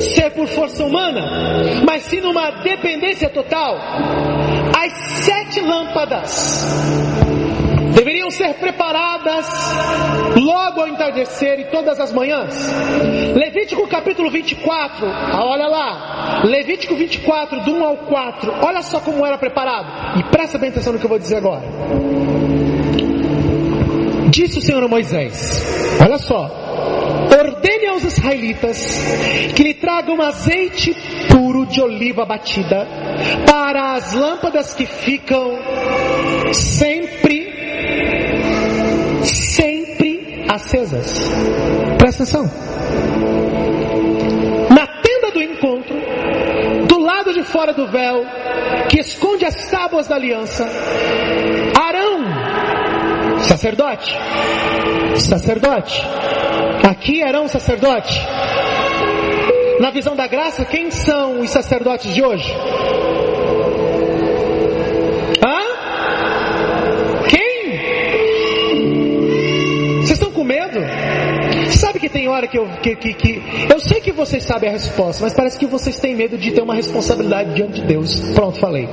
[0.01, 3.79] ser por força humana, mas sim numa dependência total.
[4.77, 4.93] As
[5.25, 7.38] sete lâmpadas
[7.99, 9.47] deveriam ser preparadas
[10.37, 12.55] logo ao entardecer e todas as manhãs.
[13.35, 19.27] Levítico capítulo 24, ah, olha lá, Levítico 24, do 1 ao 4, olha só como
[19.27, 21.65] era preparado, e presta bem atenção no que eu vou dizer agora.
[24.31, 26.49] Disse o Senhor a Moisés: Olha só,
[27.37, 30.95] ordene aos israelitas que lhe tragam azeite
[31.29, 32.87] puro de oliva batida
[33.51, 35.59] para as lâmpadas que ficam
[36.53, 37.59] sempre,
[39.25, 41.19] sempre acesas.
[41.99, 42.45] Presta atenção.
[44.71, 45.97] Na tenda do encontro,
[46.87, 48.25] do lado de fora do véu,
[48.89, 50.69] que esconde as tábuas da aliança,
[51.79, 54.15] Arão, sacerdote,
[55.17, 56.03] sacerdote,
[56.89, 58.15] aqui Arão, sacerdote,
[59.81, 62.53] na visão da graça, quem são os sacerdotes de hoje?
[70.49, 70.81] Medo?
[71.71, 74.73] Sabe que tem hora que eu, que, que, que, eu sei que vocês sabem a
[74.73, 78.21] resposta, mas parece que vocês têm medo de ter uma responsabilidade diante de Deus.
[78.35, 78.89] Pronto, falei.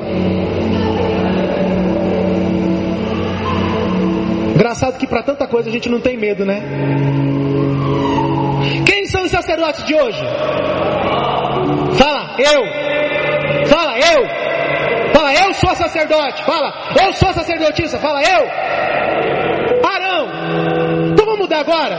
[4.53, 6.61] Engraçado que para tanta coisa a gente não tem medo, né?
[8.85, 10.23] Quem são os sacerdotes de hoje?
[11.97, 13.67] Fala, eu.
[13.67, 14.45] Fala, eu.
[15.13, 16.43] Fala, eu sou sacerdote.
[16.43, 17.99] Fala, eu sou sacerdotisa.
[17.99, 18.49] Fala, eu.
[19.87, 20.34] Arão.
[21.55, 21.97] Agora.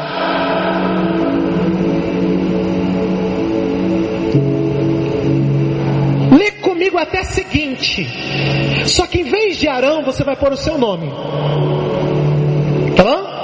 [6.31, 8.07] Lê comigo até seguinte.
[8.87, 11.11] Só que em vez de Arão, você vai pôr o seu nome.
[12.97, 13.37] Tá bom?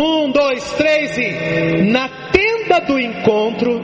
[0.00, 1.90] Um, dois, três e.
[1.90, 3.80] Na tenda do encontro,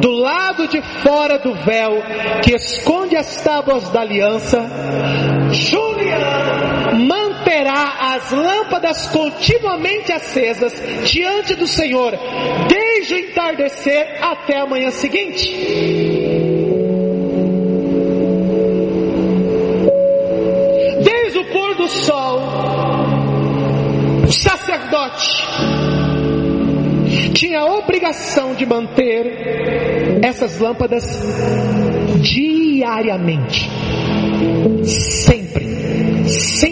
[0.00, 2.02] do lado de fora do véu,
[2.42, 4.66] que esconde as tábuas da aliança,
[5.50, 5.91] Juliana
[7.52, 10.72] manterá as lâmpadas continuamente acesas
[11.04, 12.12] diante do Senhor,
[12.68, 15.54] desde o entardecer até a manhã seguinte.
[21.04, 22.40] Desde o pôr do sol,
[24.26, 25.42] o sacerdote
[27.34, 31.04] tinha a obrigação de manter essas lâmpadas
[32.20, 33.68] diariamente,
[34.84, 35.66] sempre,
[36.28, 36.71] sem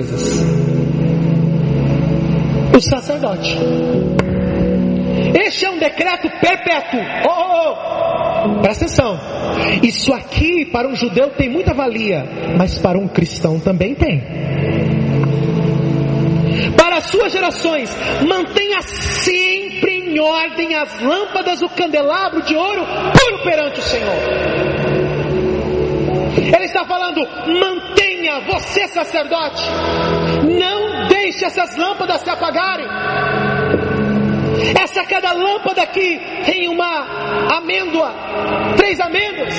[0.00, 0.44] acesas.
[2.74, 3.56] O sacerdote.
[5.34, 7.00] Este é um decreto perpétuo.
[7.26, 8.60] Oh, oh, oh.
[8.60, 9.18] Presta atenção.
[9.82, 12.24] Isso aqui para um judeu tem muita valia,
[12.56, 14.22] mas para um cristão também tem
[16.76, 17.94] para as suas gerações,
[18.26, 22.82] mantenha sempre em ordem as lâmpadas do candelabro de ouro
[23.12, 24.14] puro perante o Senhor.
[26.54, 27.20] Ele está falando,
[27.60, 28.05] mantenha
[28.40, 29.62] você sacerdote,
[30.42, 32.86] não deixe essas lâmpadas se apagarem.
[34.80, 38.14] Essa cada lâmpada aqui tem uma amêndoa,
[38.76, 39.54] três amêndoas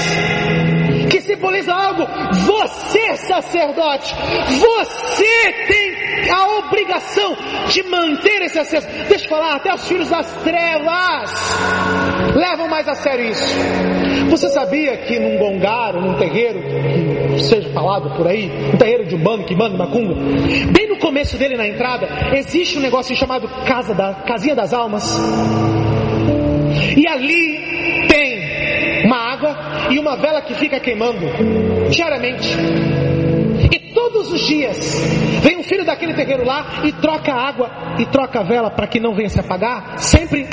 [1.09, 2.05] que simboliza algo.
[2.45, 4.13] Você, sacerdote,
[4.59, 7.35] você tem a obrigação
[7.69, 8.87] de manter esse acesso.
[9.07, 11.31] Deixa eu falar, até os filhos das trevas
[12.35, 13.86] levam mais a sério isso.
[14.29, 16.61] Você sabia que num gongar ou num terreiro,
[17.35, 20.15] que seja falado por aí, um terreiro de umbanda, manda macumba,
[20.71, 25.03] bem no começo dele na entrada, existe um negócio chamado casa da, casinha das almas.
[26.95, 29.55] E ali tem uma água
[29.91, 31.25] e uma vela que fica queimando
[31.89, 32.49] diariamente.
[33.71, 34.77] E todos os dias
[35.41, 38.87] vem um filho daquele terreiro lá e troca a água e troca a vela para
[38.87, 40.47] que não venha se apagar, sempre.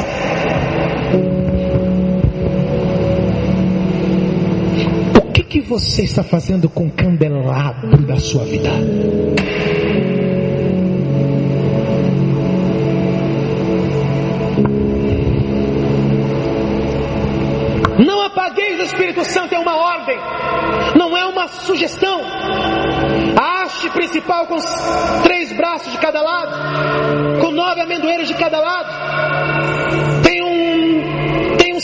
[5.54, 8.70] Que, você está fazendo com o candelabro da sua vida?
[18.04, 20.18] Não apagueis o Espírito Santo é uma ordem,
[20.98, 22.20] não é uma sugestão.
[23.40, 24.56] A haste principal com
[25.22, 30.13] três braços de cada lado, com nove amendoeiros de cada lado,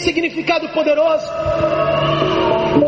[0.00, 1.26] significado poderoso.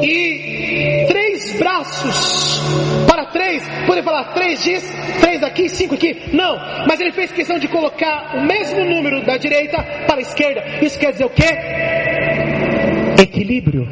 [0.02, 2.60] E três braços
[3.06, 4.84] para três, poder falar três dias,
[5.20, 6.56] três aqui, cinco aqui, não,
[6.86, 10.62] mas ele fez questão de colocar o mesmo número da direita para a esquerda.
[10.84, 12.02] Isso quer dizer o quê?
[13.22, 13.88] equilíbrio.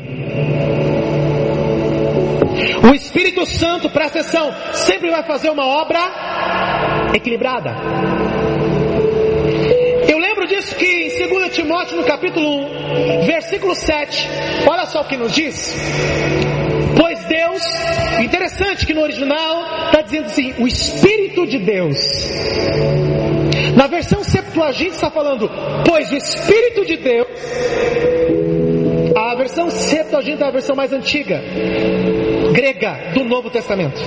[2.88, 6.00] O Espírito Santo, presta atenção, sempre vai fazer uma obra
[7.14, 7.74] equilibrada.
[10.50, 12.66] Disso que em 2 Timóteo, no capítulo
[13.20, 14.28] 1, versículo 7,
[14.68, 15.74] olha só o que nos diz.
[16.96, 17.62] Pois Deus
[18.22, 21.96] Interessante que no original está dizendo assim, o Espírito de Deus.
[23.76, 25.50] Na versão Septuaginta está falando,
[25.86, 27.28] pois o Espírito de Deus.
[29.16, 31.40] A versão Septuaginta é a versão mais antiga,
[32.52, 34.00] grega, do Novo Testamento.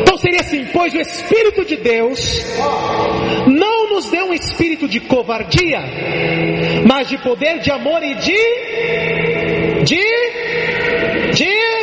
[0.00, 2.44] Então seria assim, pois o Espírito de Deus
[3.46, 5.80] não nos deu um espírito de covardia,
[6.86, 9.84] mas de poder, de amor e de.
[9.84, 10.02] de.
[11.32, 11.74] de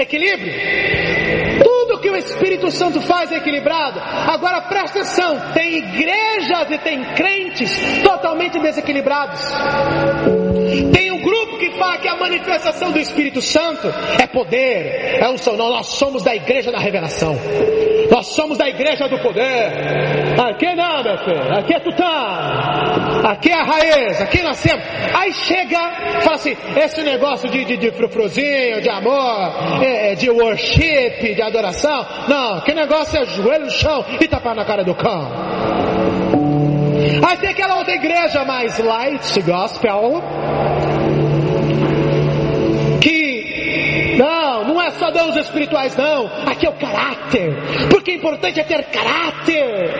[0.00, 0.52] equilíbrio.
[1.62, 4.00] Tudo que o Espírito Santo faz é equilibrado.
[4.00, 7.70] Agora presta atenção: tem igrejas e tem crentes
[8.02, 9.40] totalmente desequilibrados.
[10.92, 13.88] Tem um grupo que fala que a manifestação do Espírito Santo
[14.20, 15.56] é poder, é unção.
[15.56, 17.36] Não, nós somos da igreja da revelação.
[18.10, 20.19] Nós somos da igreja do poder.
[20.38, 21.58] Aqui não, meu filho.
[21.58, 22.04] Aqui é tutã.
[23.24, 24.20] Aqui é a raiz.
[24.20, 24.84] Aqui nascemos.
[25.14, 25.78] Aí chega,
[26.22, 32.06] fala assim: esse negócio de, de, de frufruzinho, de amor, é, de worship, de adoração.
[32.28, 35.28] Não, que negócio é joelho no chão e tapar na cara do cão.
[37.26, 40.22] Aí tem aquela outra igreja mais light, gospel,
[44.92, 47.56] só dons espirituais não, aqui é o caráter,
[47.90, 49.90] porque o importante é ter caráter.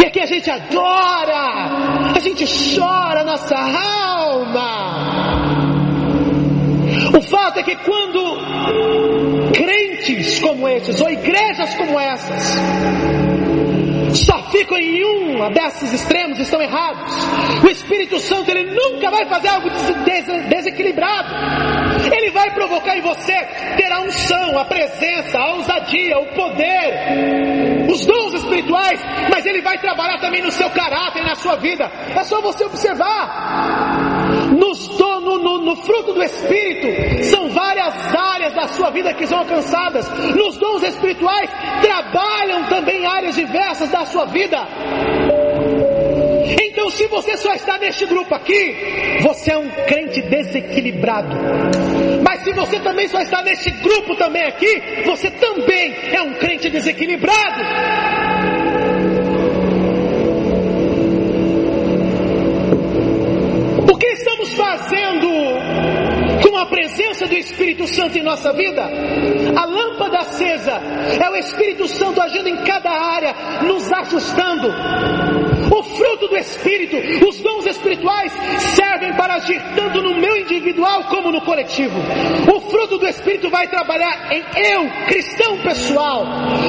[0.00, 2.44] E aqui a gente adora, a gente
[2.76, 5.02] chora nossa alma.
[7.16, 12.56] O fato é que quando crentes como esses, ou igrejas como essas,
[14.52, 17.12] ficam em um desses extremos, estão errados.
[17.64, 21.34] O Espírito Santo ele nunca vai fazer algo des desequilibrado.
[22.14, 23.34] Ele vai provocar em você
[23.76, 29.00] ter a unção, a presença, a ousadia, o poder, os dons espirituais,
[29.30, 31.90] mas ele vai trabalhar também no seu caráter, na sua vida.
[32.14, 34.52] É só você observar.
[34.52, 37.71] Nos no, no, no, fruto do Espírito, são sua
[38.92, 40.08] vida que são alcançadas.
[40.36, 44.58] Nos dons espirituais, trabalham também áreas diversas da sua vida.
[46.60, 51.36] Então, se você só está neste grupo aqui, você é um crente desequilibrado.
[52.22, 56.68] Mas se você também só está neste grupo também aqui, você também é um crente
[56.70, 57.62] desequilibrado.
[63.92, 65.21] O que estamos fazendo
[66.72, 68.82] presença do Espírito Santo em nossa vida?
[69.54, 74.68] A lâmpada acesa é o Espírito Santo agindo em cada área, nos ajustando.
[75.70, 76.96] O fruto do Espírito,
[77.26, 78.32] os dons espirituais
[78.74, 81.98] servem para agir tanto no meu individual como no coletivo.
[82.54, 84.42] O fruto do Espírito vai trabalhar em
[84.72, 86.24] eu, cristão pessoal,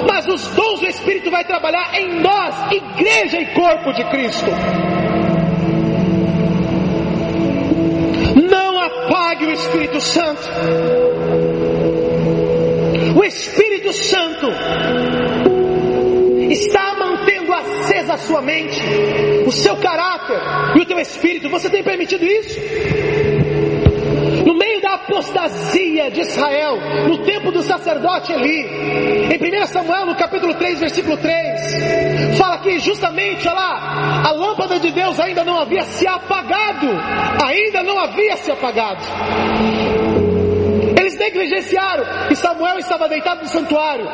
[0.07, 4.51] mas os dons do Espírito vai trabalhar em nós, igreja e corpo de Cristo.
[9.45, 10.49] O Espírito Santo.
[13.15, 14.47] O Espírito Santo
[16.51, 18.81] está mantendo acesa a sua mente,
[19.45, 20.39] o seu caráter
[20.75, 21.49] e o teu espírito.
[21.49, 22.59] Você tem permitido isso?
[24.45, 26.77] No meio da apostasia de Israel,
[27.07, 32.79] no tempo do sacerdote Eli, em 1 Samuel, no capítulo 3, versículo 3, fala que
[32.79, 36.87] justamente, olha lá, a lâmpada de Deus ainda não havia se apagado,
[37.43, 39.01] ainda não havia se apagado.
[40.99, 44.05] Eles negligenciaram e Samuel estava deitado no santuário.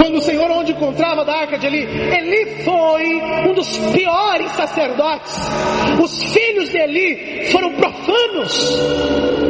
[0.00, 3.20] Quando o Senhor onde encontrava da arca de Eli, Eli foi
[3.50, 5.36] um dos piores sacerdotes.
[6.02, 9.41] Os filhos de Eli foram profanos.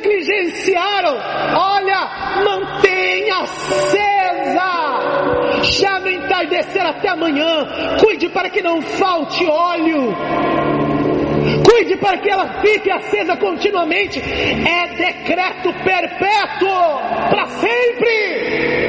[0.00, 1.16] Negligenciaram.
[1.56, 4.00] Olha, mantenha acesa.
[6.00, 7.66] No entardecer até amanhã.
[8.00, 10.16] Cuide para que não falte óleo.
[11.68, 14.18] Cuide para que ela fique acesa continuamente.
[14.20, 16.70] É decreto perpétuo
[17.28, 18.80] para sempre.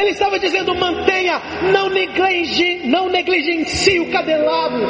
[0.00, 1.40] Ele estava dizendo: mantenha,
[1.72, 4.86] não, negligencie, não negligencie o candelabro,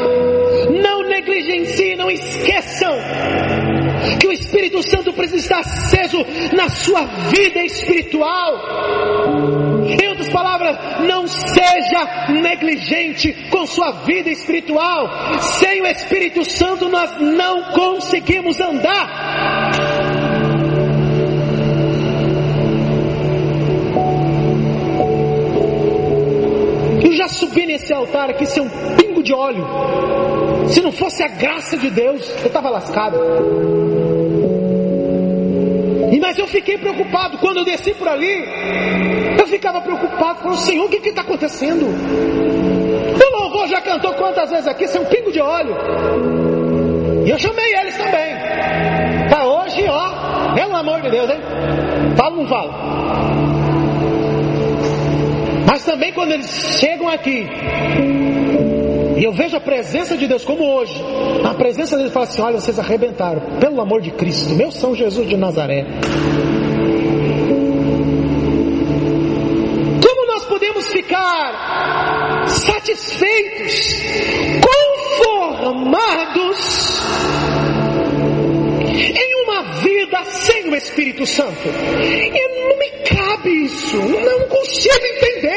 [5.19, 6.25] precisa estar aceso
[6.57, 8.55] na sua vida espiritual.
[9.85, 15.09] Em outras palavras, não seja negligente com sua vida espiritual.
[15.41, 19.71] Sem o Espírito Santo nós não conseguimos andar.
[27.05, 29.67] Eu já subi nesse altar aqui sem um pingo de óleo.
[30.69, 33.78] Se não fosse a graça de Deus, eu estava lascado.
[36.29, 38.45] Mas eu fiquei preocupado quando eu desci por ali.
[39.41, 41.87] Eu ficava preocupado, falando, Senhor, o que está acontecendo?
[41.87, 45.75] O louvor já cantou quantas vezes aqui, sem um pingo de óleo.
[47.25, 48.37] E eu chamei eles também.
[49.31, 51.41] Para hoje, ó, pelo amor de Deus, hein?
[52.15, 52.75] Fala ou não fala?
[55.67, 57.49] Mas também quando eles chegam aqui,
[59.19, 60.95] e eu vejo a presença de Deus como hoje,
[61.45, 65.29] a presença dele fala assim: olha, vocês arrebentaram, pelo amor de Cristo, meu São Jesus
[65.29, 65.85] de Nazaré.
[70.01, 73.93] Como nós podemos ficar satisfeitos,
[75.19, 76.59] conformados
[78.95, 81.69] em uma vida sem o Espírito Santo?
[81.69, 85.48] E não me cabe isso, não consigo entender.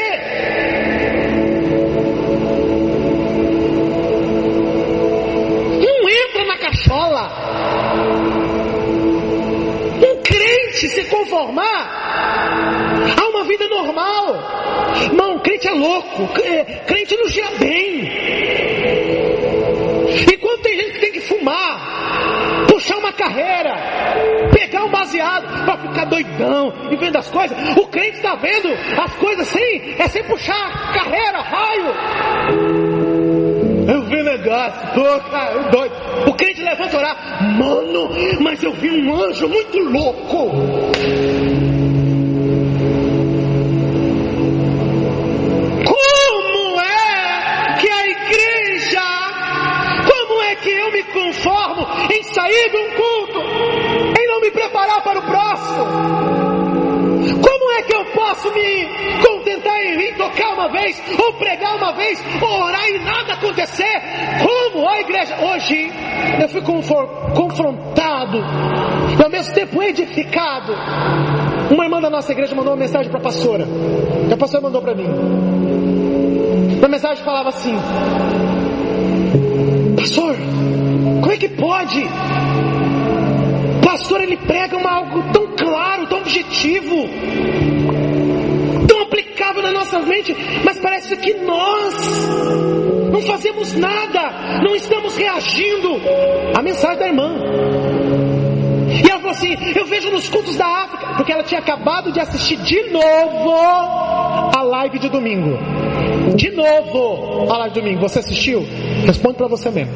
[6.82, 7.30] Cachola.
[9.98, 14.34] Um crente se conformar a uma vida normal.
[15.12, 16.28] Não, crente é louco.
[16.86, 18.10] Crente não gira bem.
[20.30, 23.76] E quando tem gente que tem que fumar, puxar uma carreira,
[24.52, 28.68] pegar um baseado para ficar doidão e vendo as coisas, o crente está vendo
[29.00, 32.81] as coisas sem, é sem puxar carreira, raio.
[34.52, 35.94] Tô cara, doido.
[36.26, 37.16] O crente levanta e orar,
[37.58, 40.50] mano, mas eu vi um anjo muito louco.
[45.86, 49.00] Como é que a igreja,
[50.06, 53.40] como é que eu me conformo em sair de um culto,
[54.20, 56.31] em não me preparar para o próximo?
[58.22, 58.86] Posso me
[59.18, 64.00] contentar em vir tocar uma vez, ou pregar uma vez, ou orar e nada acontecer?
[64.42, 65.90] Como, ó igreja, hoje
[66.40, 68.38] eu fui confrontado
[69.18, 70.72] e ao mesmo tempo edificado.
[71.70, 73.66] Uma irmã da nossa igreja mandou uma mensagem para a pastora.
[74.28, 75.08] E a pastora mandou para mim.
[76.82, 77.74] A mensagem falava assim:
[79.96, 80.36] Pastor,
[81.20, 82.02] como é que pode?
[83.84, 87.08] Pastor, ele prega uma, algo tão claro, tão objetivo,
[89.60, 90.34] na nossa mente,
[90.64, 91.94] mas parece que nós
[93.10, 96.00] não fazemos nada, não estamos reagindo
[96.56, 97.34] à mensagem da irmã.
[99.04, 102.20] E ela falou assim: Eu vejo nos cultos da África, porque ela tinha acabado de
[102.20, 105.58] assistir de novo a live de domingo.
[106.36, 108.00] De novo a live de domingo.
[108.00, 108.64] Você assistiu?
[109.06, 109.92] Responde para você mesmo.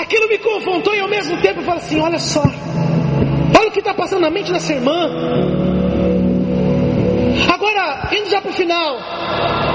[0.00, 2.42] Aquilo me confrontou e ao mesmo tempo eu falo assim: olha só,
[3.60, 5.08] olha o que está passando na mente dessa irmã.
[7.52, 8.98] Agora, indo já para o final,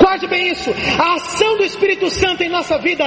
[0.02, 3.06] guarde bem isso: a ação do Espírito Santo em nossa vida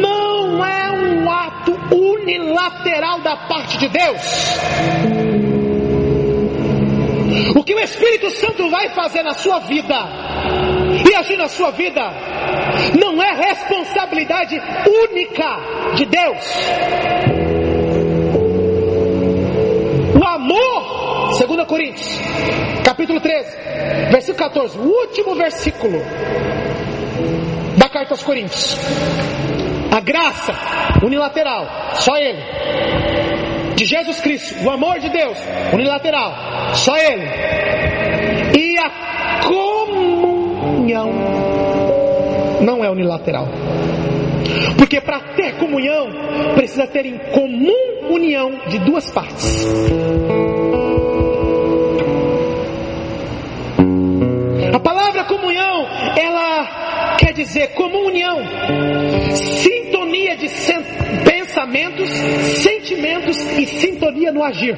[0.00, 4.22] não é um ato unilateral da parte de Deus.
[7.56, 9.96] O que o Espírito Santo vai fazer na sua vida
[11.10, 12.02] e agir na sua vida
[12.98, 17.35] não é responsabilidade única de Deus.
[20.46, 22.18] Amor, 2 Coríntios,
[22.84, 23.56] capítulo 13,
[24.10, 25.98] versículo 14, o último versículo
[27.76, 28.76] da carta aos Coríntios.
[29.90, 30.52] A graça
[31.02, 32.42] unilateral, só Ele.
[33.74, 35.36] De Jesus Cristo, o amor de Deus,
[35.72, 36.32] unilateral,
[36.74, 37.26] só Ele.
[38.56, 38.90] E a
[39.46, 41.10] comunhão
[42.60, 43.48] não é unilateral.
[44.78, 46.08] Porque para ter comunhão,
[46.54, 49.66] precisa ter em comum união de duas partes.
[57.56, 58.38] Dizer comunhão,
[59.34, 60.46] sintonia de
[61.24, 62.10] pensamentos,
[62.58, 64.76] sentimentos e sintonia no agir.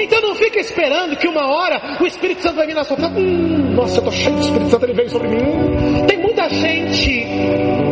[0.00, 3.08] Então não fica esperando que uma hora o Espírito Santo vai vir na sua vida.
[3.10, 6.06] Hum, nossa, eu estou cheio do Espírito Santo, ele veio sobre mim.
[6.06, 7.91] Tem muita gente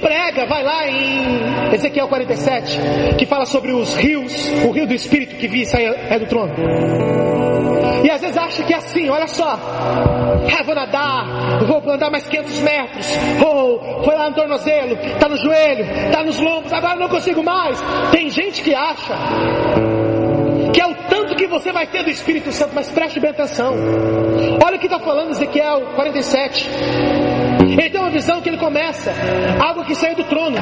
[0.00, 2.78] prega, vai lá em Ezequiel 47,
[3.18, 4.32] que fala sobre os rios,
[4.64, 6.52] o rio do Espírito que vi sair é do trono.
[8.04, 9.58] E às vezes acha que é assim, olha só.
[10.58, 13.06] Ah, vou nadar, vou andar mais 500 metros.
[13.44, 17.78] Ou foi lá no tornozelo, tá no joelho, tá nos lombos, agora não consigo mais.
[18.10, 19.14] Tem gente que acha
[20.72, 23.74] que é o tanto que você vai ter do Espírito Santo, mas preste bem atenção.
[24.64, 26.70] Olha o que está falando Ezequiel 47.
[27.78, 29.12] Ele tem uma visão que ele começa,
[29.60, 30.56] algo que saiu do trono,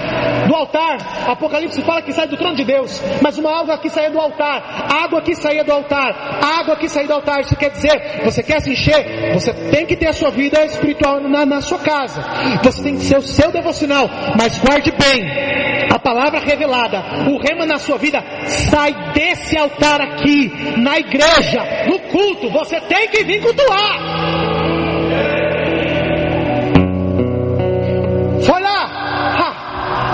[0.46, 0.98] do altar.
[1.28, 4.86] Apocalipse fala que sai do trono de Deus, mas uma água que saía do altar,
[5.04, 7.40] água que saía do altar, água que saía do altar.
[7.40, 11.20] Isso quer dizer, você quer se encher, você tem que ter a sua vida espiritual
[11.20, 12.22] na, na sua casa,
[12.62, 17.66] você tem que ser o seu devocional, mas guarde bem, a palavra revelada, o rema
[17.66, 23.42] na sua vida, sai desse altar aqui, na igreja, no culto, você tem que vir
[23.42, 24.37] cultuar.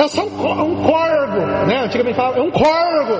[0.04, 1.84] É só um, um corgo, né?
[1.84, 3.14] Antigamente falava, é um corgo.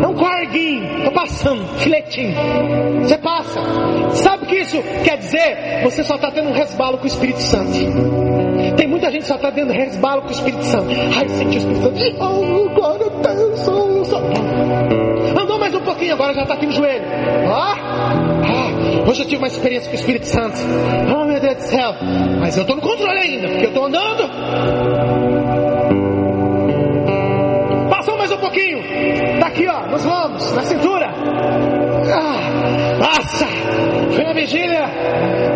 [0.00, 1.04] É um corguinho.
[1.04, 2.36] Tô passando, filetinho.
[3.02, 3.60] Você passa.
[4.12, 5.82] Sabe o que isso quer dizer?
[5.82, 7.72] Você só está tendo um resbalo com o Espírito Santo.
[8.76, 10.88] Tem muita gente só está tendo resbalo com o Espírito Santo.
[11.16, 12.22] Ai, senti o Espírito Santo.
[12.22, 13.68] Oh, glória a Deus.
[13.68, 17.04] Oh, Andou mais um pouquinho, agora já está aqui no joelho.
[17.52, 17.74] Ah,
[19.08, 20.58] hoje eu tive uma experiência com o Espírito Santo.
[21.12, 21.92] Oh, meu Deus do céu.
[22.38, 25.17] Mas eu estou no controle ainda, porque eu estou andando.
[28.48, 28.82] Pouquinho.
[29.40, 31.06] Daqui, ó, nos lombos, na cintura.
[32.12, 33.46] Ah, passa.
[34.14, 34.86] Foi na vigília.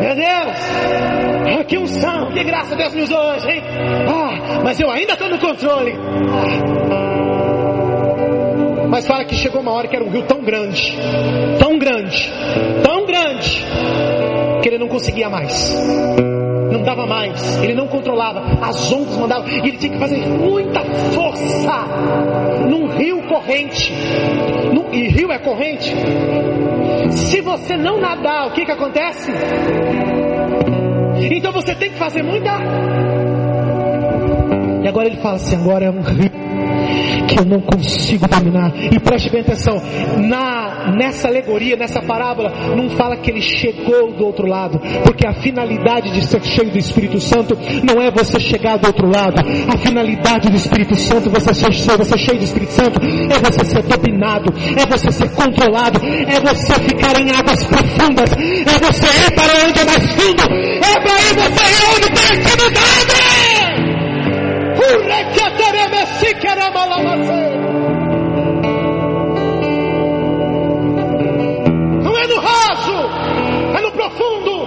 [0.00, 1.60] Meu Deus.
[1.60, 2.30] Ah, que unção.
[2.32, 3.62] Que graça Deus me usou hoje, hein?
[4.08, 5.94] Ah, mas eu ainda estou no controle.
[6.90, 7.12] Ah.
[8.88, 10.94] Mas fala que chegou uma hora que era um rio tão grande,
[11.58, 12.30] tão grande,
[12.84, 13.64] tão grande,
[14.62, 15.72] que ele não conseguia mais.
[16.72, 20.80] Não dava mais, ele não controlava, as ondas mandavam, e ele tinha que fazer muita
[21.14, 21.84] força
[22.66, 23.92] num rio corrente.
[24.72, 25.94] Num, e rio é corrente.
[27.10, 29.30] Se você não nadar, o que que acontece?
[31.30, 32.50] Então você tem que fazer muita.
[34.82, 36.30] E agora ele fala assim: agora é um rio
[37.28, 38.72] que eu não consigo dominar.
[38.92, 39.80] E preste bem atenção,
[40.18, 45.34] na, nessa alegoria, nessa parábola, não fala que ele chegou do outro lado, porque a
[45.34, 49.40] finalidade de ser cheio do Espírito Santo não é você chegar do outro lado.
[49.68, 53.82] A finalidade do Espírito Santo, você ser, você cheio do Espírito Santo, é você ser
[53.82, 59.52] dominado, é você ser controlado, é você ficar em águas profundas, é você ir para
[59.66, 63.12] onde é mais fundo, é para ir você ir onde tem intimidade.
[67.22, 67.71] Não
[72.22, 72.94] é no raso,
[73.76, 74.66] é no profundo.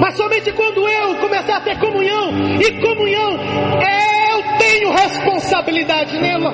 [0.00, 6.52] Mas somente quando eu começar a ter comunhão, e comunhão, eu tenho responsabilidade nela.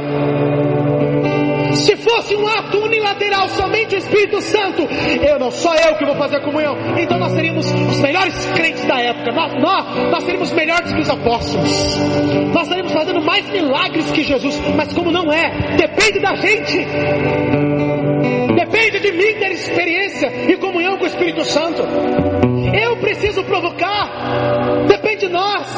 [1.74, 6.16] Se fosse um ato unilateral, somente o Espírito Santo, eu não sou eu que vou
[6.16, 6.76] fazer a comunhão.
[6.98, 9.32] Então nós seríamos os melhores crentes da época.
[9.32, 11.98] Nós, nós, nós seríamos melhores que os apóstolos.
[12.52, 14.58] Nós estaríamos fazendo mais milagres que Jesus.
[14.76, 16.86] Mas como não é, depende da gente.
[18.98, 21.82] Depende de mim ter experiência e comunhão com o Espírito Santo.
[22.74, 24.86] Eu preciso provocar.
[24.88, 25.68] Depende de nós.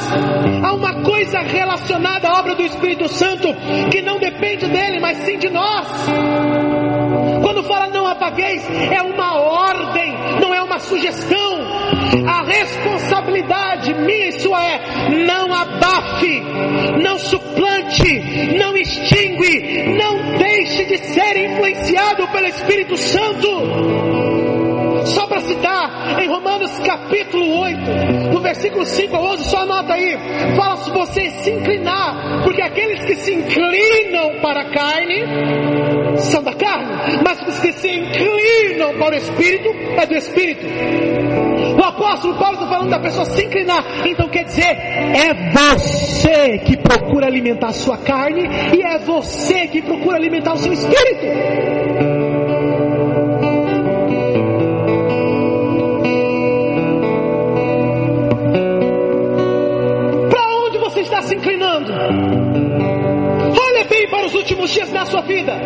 [0.65, 3.49] Há uma coisa relacionada à obra do Espírito Santo
[3.91, 5.87] que não depende dele, mas sim de nós.
[7.43, 11.60] Quando fala não apagueis, é uma ordem, não é uma sugestão.
[12.27, 14.81] A responsabilidade minha e sua é
[15.27, 16.41] não abafe,
[17.03, 23.49] não suplante, não extingue, não deixe de ser influenciado pelo Espírito Santo.
[25.07, 27.81] Só para citar, em Romanos capítulo 8,
[28.33, 30.17] no versículo 5 a 11, só anota aí,
[30.57, 35.25] fala se você se inclinar, porque aqueles que se inclinam para a carne,
[36.19, 40.67] são da carne, mas os que se inclinam para o Espírito, é do Espírito.
[41.79, 46.77] O apóstolo Paulo está falando da pessoa se inclinar, então quer dizer, é você que
[46.77, 48.43] procura alimentar a sua carne,
[48.77, 51.27] e é você que procura alimentar o seu Espírito.
[61.31, 61.93] se inclinando.
[61.93, 65.57] Olha bem para os últimos dias da sua vida.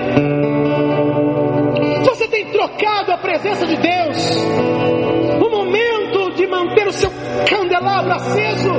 [2.04, 5.13] Você tem trocado a presença de Deus.
[6.64, 7.10] Manter o seu
[7.46, 8.70] candelabro aceso.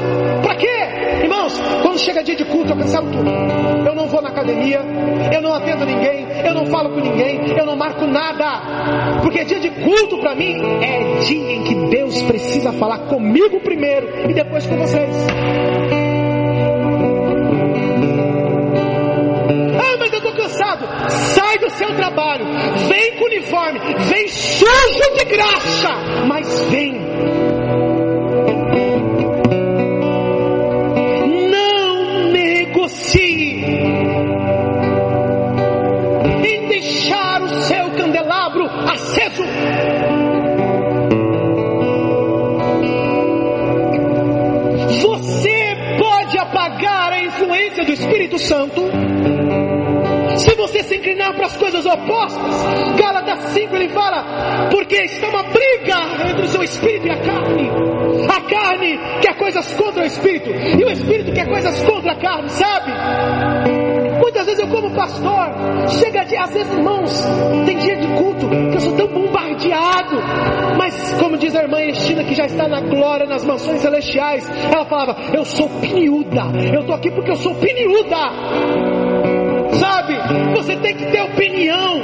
[0.42, 1.22] Para quê?
[1.22, 3.30] Irmãos, quando chega dia de culto, eu cancelo tudo.
[3.88, 4.82] Eu não vou na academia,
[5.32, 9.22] eu não atendo ninguém, eu não falo com ninguém, eu não marco nada.
[9.22, 14.30] Porque dia de culto para mim é dia em que Deus precisa falar comigo primeiro
[14.30, 15.28] e depois com vocês.
[20.36, 22.46] cansado, sai do seu trabalho,
[22.88, 23.80] vem com uniforme,
[24.10, 25.90] vem sujo de graça,
[26.28, 26.95] mas vem.
[48.36, 48.82] Espírito Santo
[50.38, 52.56] se você se inclinar para as coisas opostas,
[52.98, 55.96] Gálatas 5 ele fala, porque está uma briga
[56.30, 57.70] entre o seu espírito e a carne.
[58.28, 62.50] A carne quer coisas contra o espírito, e o espírito quer coisas contra a carne,
[62.50, 63.95] sabe?
[64.46, 67.12] Muitas vezes eu, como pastor, chega de, às vezes, irmãos,
[67.66, 70.18] tem dia de culto que eu sou tão bombardeado.
[70.78, 74.86] Mas, como diz a irmã Estina, que já está na glória, nas mansões celestiais, ela
[74.86, 78.18] falava: Eu sou piniuda, eu estou aqui porque eu sou piniuda.
[79.80, 80.14] Sabe?
[80.56, 82.02] Você tem que ter opinião.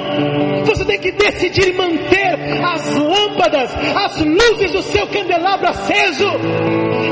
[0.66, 6.26] Você tem que decidir manter as lâmpadas, as luzes do seu candelabro aceso.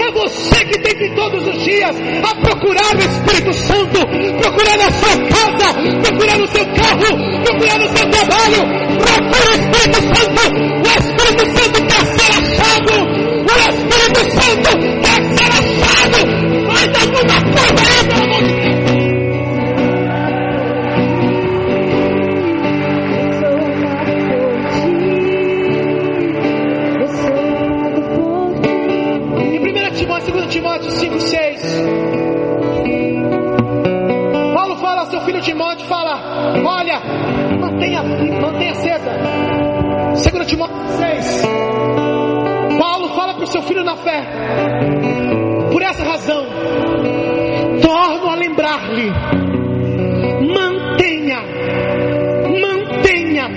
[0.01, 3.99] É você que tem que todos os dias a procurar o Espírito Santo,
[4.39, 8.89] procurar na sua casa, procurar no seu carro, procurar no seu trabalho.
[8.99, 10.41] Procure o Espírito Santo.
[10.77, 12.93] O Espírito Santo quer ser achado.
[12.99, 14.69] O Espírito Santo
[15.01, 16.17] quer ser achado.
[16.67, 18.28] Faz alguma coisa
[36.89, 39.11] olha, mantenha, mantenha acesa.
[40.31, 41.43] 2 Timóteo 6.
[42.79, 44.25] Paulo fala para o seu filho na fé.
[45.71, 46.45] Por essa razão,
[47.81, 49.11] torno a lembrar-lhe.
[50.53, 51.39] Mantenha,
[52.59, 53.49] mantenha.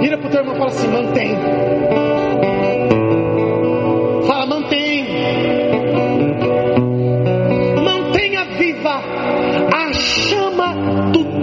[0.00, 1.63] Vira pro teu irmão e fala assim: mantém.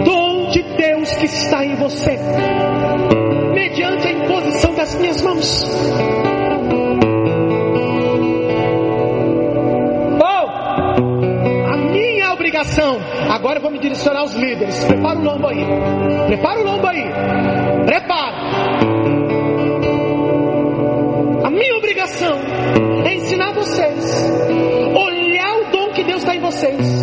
[0.04, 2.18] Dom de Deus que está em você,
[3.54, 5.66] mediante a imposição das minhas mãos.
[10.20, 12.98] Oh, a minha obrigação.
[13.30, 14.84] Agora eu vou me direcionar aos líderes.
[14.84, 15.64] Prepara o lombo aí.
[16.26, 17.04] Prepara o lombo aí.
[17.86, 18.36] Prepara.
[21.44, 22.38] A minha obrigação
[23.04, 24.30] é ensinar vocês,
[24.94, 27.01] olhar o dom que Deus está em vocês,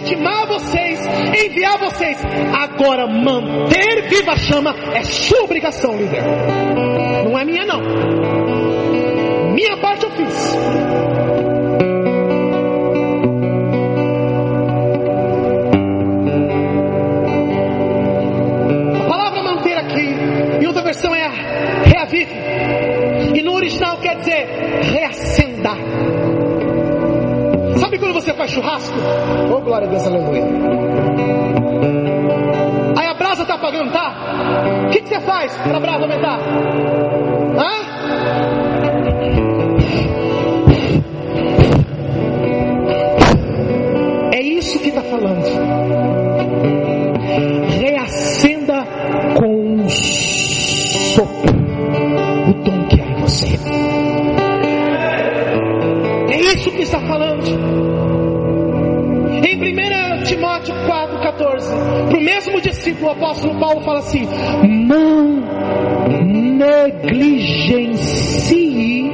[0.00, 1.00] legitimar vocês,
[1.44, 2.18] enviar vocês.
[2.58, 6.22] Agora, manter viva a chama é sua obrigação, líder.
[7.24, 7.80] Não é minha, não.
[9.52, 10.89] Minha parte eu fiz.
[28.10, 28.96] Quando você faz churrasco?
[29.54, 30.44] Oh, glória a Deus, aleluia.
[32.98, 34.12] Aí a brasa está apagando, tá?
[34.86, 36.40] O que, que você faz para a brasa aumentar?
[37.56, 37.70] Hã?
[44.32, 45.46] É isso que está falando.
[47.80, 48.84] Reacenda
[49.38, 51.54] com um sopro
[52.48, 53.46] o dom que há em você.
[56.28, 57.29] É isso que está falando.
[62.90, 64.26] Discípulo, o apóstolo Paulo fala assim:
[64.86, 65.42] Não
[66.56, 69.10] negligencie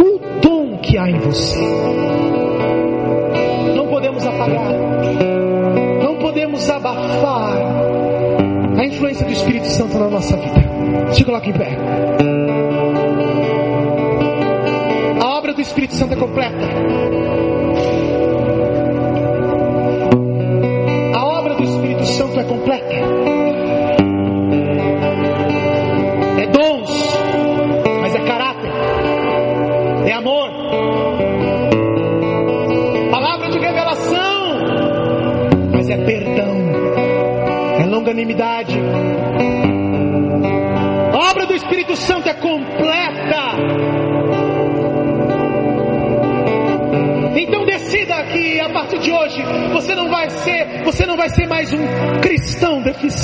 [0.00, 1.60] o dom que há em você.
[3.74, 4.72] Não podemos apagar,
[6.02, 7.58] não podemos abafar
[8.76, 10.60] a influência do Espírito Santo na nossa vida.
[11.12, 11.76] Se coloque em pé.
[15.22, 16.56] A obra do Espírito Santo é completa.
[21.14, 22.99] A obra do Espírito Santo é completa.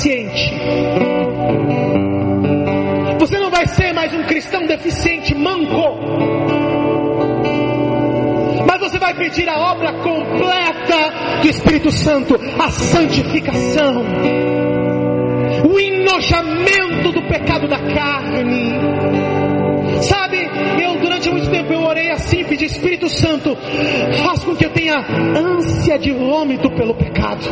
[0.07, 0.53] Deficiente.
[3.19, 5.99] Você não vai ser mais um cristão deficiente manco.
[8.65, 14.05] Mas você vai pedir a obra completa do Espírito Santo, a santificação,
[15.69, 18.71] o enojamento do pecado da carne.
[20.01, 20.37] Sabe,
[20.81, 20.95] eu
[21.67, 23.55] tempo eu orei assim, pedi Espírito Santo,
[24.23, 24.95] faz com que eu tenha
[25.35, 27.45] ânsia de vômito pelo pecado.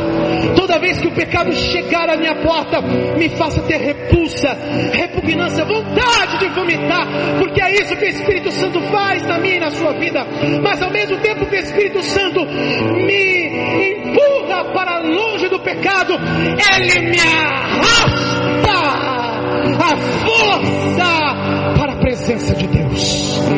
[0.56, 4.56] Toda vez que o pecado chegar à minha porta, me faça ter repulsa,
[4.92, 7.06] repugnância, vontade de vomitar,
[7.38, 10.26] porque é isso que o Espírito Santo faz na minha e na sua vida.
[10.62, 13.46] Mas ao mesmo tempo que o Espírito Santo me
[13.90, 18.46] empurra para longe do pecado, ele me arrasta
[19.78, 23.55] a força para a presença de Deus.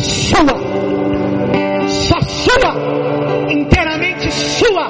[0.00, 0.44] Sua,
[1.88, 4.88] só sua, inteiramente sua,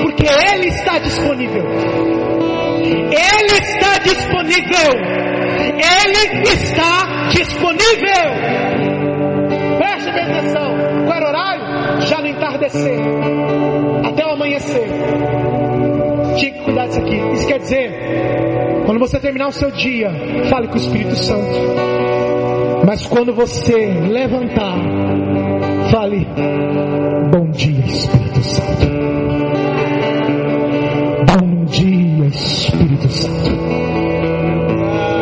[0.00, 1.64] porque Ele está disponível.
[2.86, 4.92] Ele está disponível.
[5.58, 8.26] Ele está disponível.
[9.78, 10.74] Preste bem atenção.
[11.04, 12.00] Qual era o horário?
[12.02, 12.98] Já no entardecer.
[14.04, 14.88] Até o amanhecer.
[16.38, 17.16] Tinha que cuidar disso aqui.
[17.32, 17.92] Isso quer dizer,
[18.84, 20.10] quando você terminar o seu dia,
[20.48, 21.95] fale com o Espírito Santo.
[22.86, 24.78] Mas quando você levantar,
[25.90, 26.24] fale:
[27.32, 28.86] Bom dia, Espírito Santo.
[31.26, 33.56] Bom dia, Espírito Santo.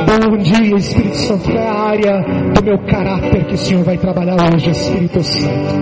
[0.07, 1.51] Bom dia, Espírito Santo.
[1.53, 5.75] É a área do meu caráter que o Senhor vai trabalhar hoje, Espírito Santo.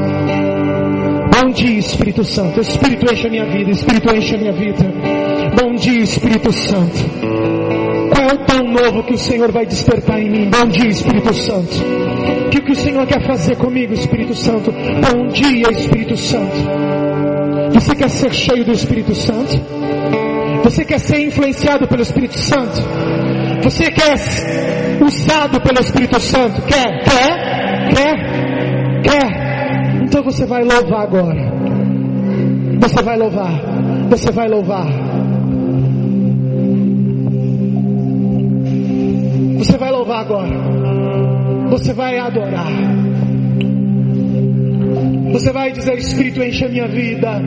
[1.34, 2.60] Bom dia, Espírito Santo.
[2.60, 4.84] Espírito enche a minha vida, Espírito enche a minha vida.
[5.60, 7.31] Bom dia, Espírito Santo.
[8.72, 10.50] Novo que o Senhor vai despertar em mim?
[10.50, 11.76] Bom dia, Espírito Santo.
[12.46, 14.72] O que, que o Senhor quer fazer comigo, Espírito Santo?
[14.72, 16.56] Bom dia, Espírito Santo.
[17.74, 19.60] Você quer ser cheio do Espírito Santo?
[20.64, 22.80] Você quer ser influenciado pelo Espírito Santo?
[23.62, 26.62] Você quer ser usado pelo Espírito Santo?
[26.62, 27.02] Quer?
[27.04, 27.92] Quer?
[27.94, 29.02] Quer?
[29.02, 30.02] Quer?
[30.04, 31.52] Então você vai louvar agora.
[32.80, 33.52] Você vai louvar.
[34.08, 35.11] Você vai louvar.
[39.62, 40.58] Você vai louvar agora.
[41.70, 42.66] Você vai adorar.
[45.30, 47.40] Você vai dizer: Espírito, enche a minha vida.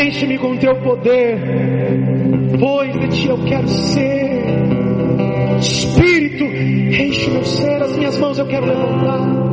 [0.00, 1.36] Enche-me com teu poder.
[2.60, 4.44] Pois de ti eu quero ser.
[5.58, 7.82] Espírito, enche meu ser.
[7.82, 9.51] As minhas mãos eu quero levantar.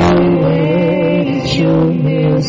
[0.00, 2.40] Espírito, enche o meu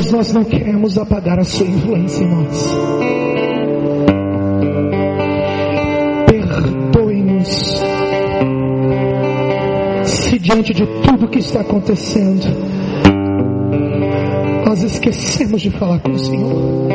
[0.00, 2.74] Deus, nós não queremos apagar a sua influência em nós.
[6.26, 7.82] Perdoe-nos
[10.04, 12.46] se diante de tudo que está acontecendo,
[14.64, 16.88] nós esquecemos de falar com o Senhor.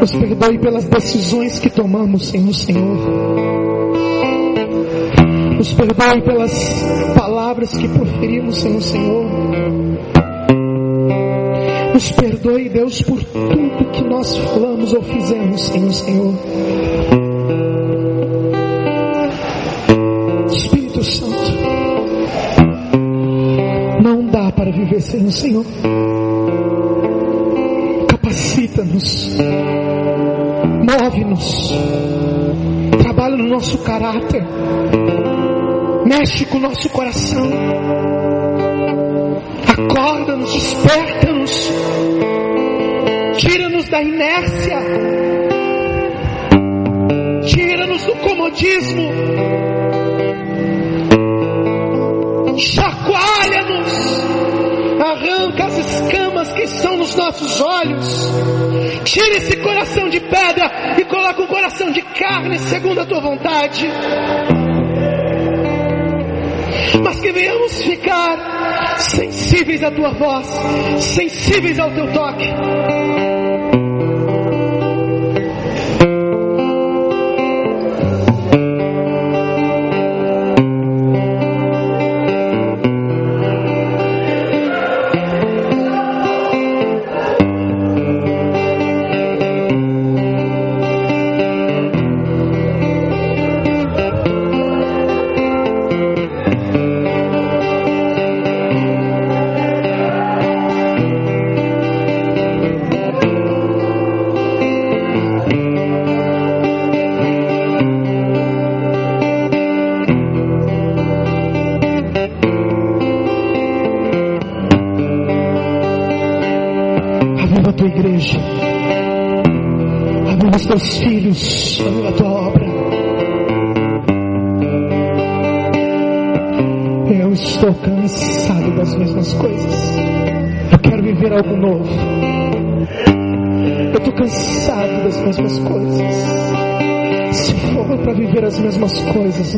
[0.00, 2.98] Nos perdoe pelas decisões que tomamos sem o Senhor.
[5.56, 6.52] Nos perdoe pelas
[7.16, 9.23] palavras que proferimos sem o Senhor.
[11.94, 16.34] Nos perdoe, Deus, por tudo que nós falamos ou fizemos sem o Senhor.
[20.50, 21.52] Espírito Santo,
[24.02, 25.64] não dá para viver sem o Senhor.
[28.08, 29.30] Capacita-nos,
[30.90, 31.72] move-nos,
[33.04, 34.44] trabalha no nosso caráter,
[36.04, 37.48] mexe com o nosso coração,
[39.68, 40.74] acorda-nos,
[41.44, 44.78] desperta-nos, tira-nos da inércia,
[47.46, 49.10] tira-nos do comodismo,
[52.58, 54.24] chacoalha-nos,
[55.00, 58.32] arranca as escamas que estão nos nossos olhos,
[59.04, 63.86] tira esse coração de pedra e coloca um coração de carne segundo a tua vontade.
[67.02, 68.53] Mas que venhamos ficar
[68.98, 70.46] sensíveis à tua voz,
[71.00, 72.46] sensíveis ao teu toque.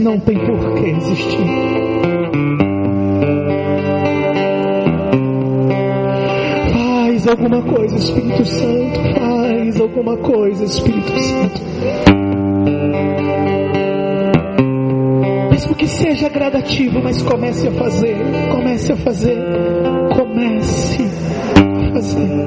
[0.01, 1.47] Não tem por que existir.
[6.73, 9.01] Faz alguma coisa, Espírito Santo.
[9.19, 11.61] Faz alguma coisa, Espírito Santo.
[15.51, 18.17] Mesmo que seja gradativo, mas comece a fazer.
[18.51, 19.39] Comece a fazer.
[20.15, 22.47] Comece a fazer.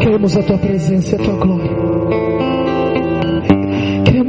[0.00, 1.81] Queremos a tua presença e a tua glória.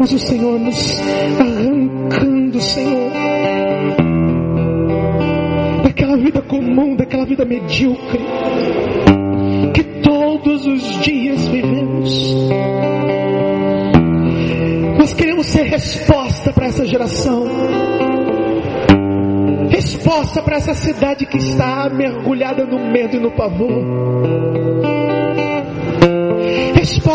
[0.04, 1.02] Queremos o Senhor nos
[1.40, 3.10] arrancando, Senhor,
[5.82, 8.20] daquela vida comum, daquela vida medíocre
[9.74, 12.36] que todos os dias vivemos.
[15.00, 17.46] Nós queremos ser resposta para essa geração.
[19.70, 25.03] Resposta para essa cidade que está mergulhada no medo e no pavor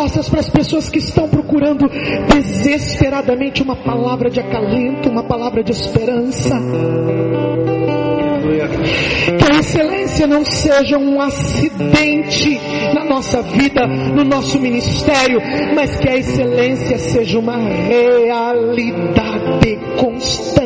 [0.08, 1.88] respostas para as pessoas que estão procurando
[2.32, 6.56] desesperadamente uma palavra de acalento, uma palavra de esperança.
[9.38, 12.58] Que a excelência não seja um acidente
[12.94, 15.38] na nossa vida, no nosso ministério,
[15.74, 18.48] mas que a excelência seja uma realidade
[19.98, 20.57] constante,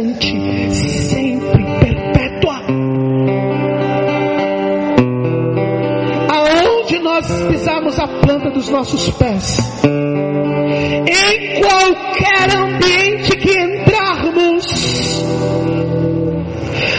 [7.92, 14.64] pisarmos a planta dos nossos pés, em qualquer ambiente que entrarmos,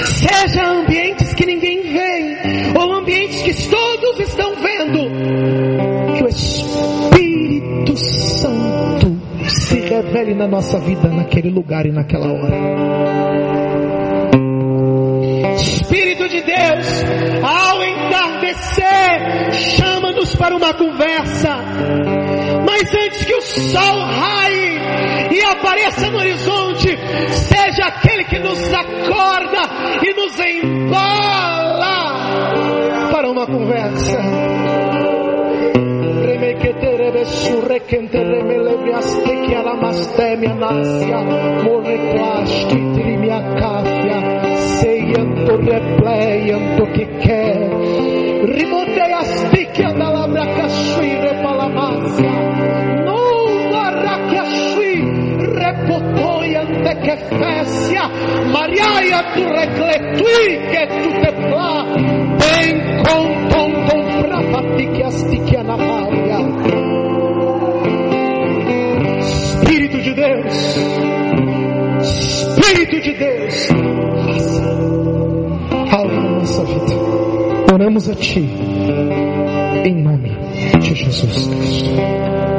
[0.05, 2.37] seja ambientes que ninguém vê,
[2.79, 5.09] ou ambientes que todos estão vendo,
[6.15, 9.17] que o Espírito Santo
[9.47, 12.83] se revele na nossa vida, naquele lugar e naquela hora.
[15.55, 17.03] Espírito de Deus,
[17.43, 18.22] ao entardecer,
[19.53, 21.57] chama-nos para uma conversa.
[22.65, 24.79] Mas antes que o sol raie
[25.31, 26.97] e apareça no horizonte,
[27.31, 29.61] seja aquele que nos acorda
[30.01, 32.13] e nos embola
[33.11, 34.53] para uma conversa.
[45.63, 47.69] Repleianto que quer,
[57.03, 58.07] que fécia,
[58.51, 61.31] mariaia tu recletui que tu te
[62.39, 62.67] bem
[63.03, 65.77] com tom com frapati que na.
[69.19, 70.55] Espírito de Deus,
[72.01, 73.92] Espírito de Deus,
[77.83, 78.39] Oramos a Ti,
[79.83, 80.29] em nome
[80.79, 82.52] de Jesus Cristo.